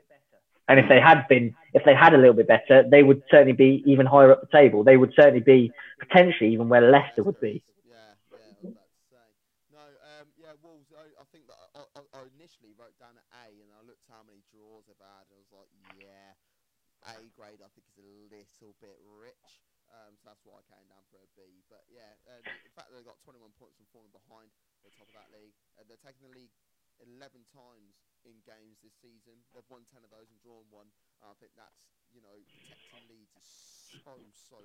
[0.70, 3.54] And if they had been, if they had a little bit better, they would certainly
[3.54, 4.84] be even higher up the table.
[4.84, 7.64] They would certainly be potentially even where Leicester would be.
[7.84, 8.72] Yeah.
[9.74, 10.88] No, um, yeah, Wolves.
[10.96, 14.88] I, think I, I, initially wrote down an A, and I looked how many draws
[14.88, 16.33] they've had, I was like, yeah,
[17.08, 17.60] A grade.
[17.60, 19.50] I think is a little bit rich.
[19.94, 21.62] Um, so that's why I came down for a B.
[21.70, 24.50] But yeah, uh, the fact that they've got 21 points and falling behind
[24.82, 26.56] the top of that league, uh, they're taking the league
[27.02, 27.94] 11 times
[28.26, 29.38] in games this season.
[29.54, 30.90] They've won 10 of those and drawn one.
[31.22, 33.46] Uh, I think that's, you know, protecting leads is
[34.02, 34.16] so,
[34.50, 34.60] so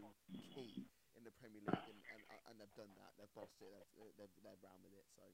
[0.55, 0.87] key
[1.19, 3.13] in the Premier League, and, and, and they've done that.
[3.19, 3.69] They've bossed it.
[3.75, 5.07] They've, they've, they've rounded it.
[5.19, 5.27] So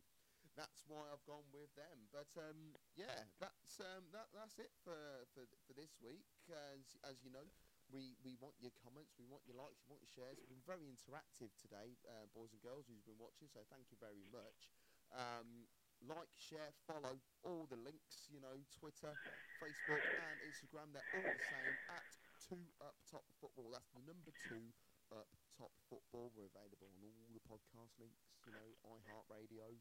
[0.55, 2.11] that's why I've gone with them.
[2.15, 6.27] But um, yeah, that's um, that, that's it for, for, for this week.
[6.51, 7.47] As, as you know,
[7.91, 10.41] we, we want your comments, we want your likes, we want your shares.
[10.41, 13.99] We've been very interactive today, uh, boys and girls who's been watching, so thank you
[14.01, 14.73] very much.
[15.13, 15.69] Um,
[16.05, 19.15] like, share, follow all the links, you know, Twitter,
[19.61, 20.93] Facebook, and Instagram.
[20.93, 22.09] They're all the same at
[22.45, 23.73] two up top football.
[23.73, 24.75] That's the number two
[25.13, 26.29] up top football.
[26.37, 29.81] We're available on all the podcast links, you know, iHeartRadio,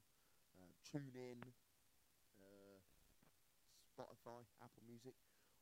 [0.57, 1.39] uh, TuneIn,
[2.39, 2.79] uh,
[3.89, 5.13] Spotify, Apple Music,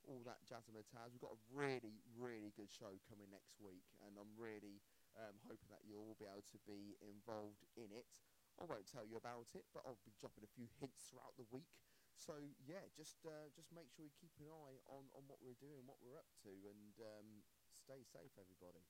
[0.07, 1.13] all that jazz and taz.
[1.13, 4.81] We've got a really, really good show coming next week, and I'm really
[5.17, 8.09] um, hoping that you'll all be able to be involved in it.
[8.59, 11.47] I won't tell you about it, but I'll be dropping a few hints throughout the
[11.49, 11.69] week.
[12.13, 12.37] So
[12.67, 15.81] yeah, just uh, just make sure you keep an eye on, on what we're doing,
[15.87, 17.27] what we're up to, and um,
[17.73, 18.83] stay safe, everybody.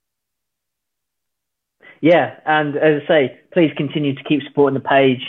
[2.02, 3.22] Yeah, and as I say,
[3.54, 5.22] please continue to keep supporting the page.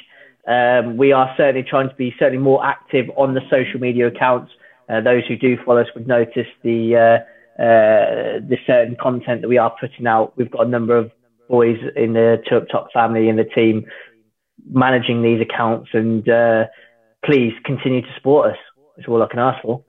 [0.49, 4.53] Um, we are certainly trying to be certainly more active on the social media accounts.
[4.89, 9.49] Uh, those who do follow us would notice the uh, uh, the certain content that
[9.49, 10.33] we are putting out.
[10.37, 11.13] We've got a number of
[11.49, 13.85] boys in the Up Top family in the team
[14.71, 16.65] managing these accounts and uh,
[17.25, 18.59] please continue to support us.
[18.97, 19.85] That's all I can ask for.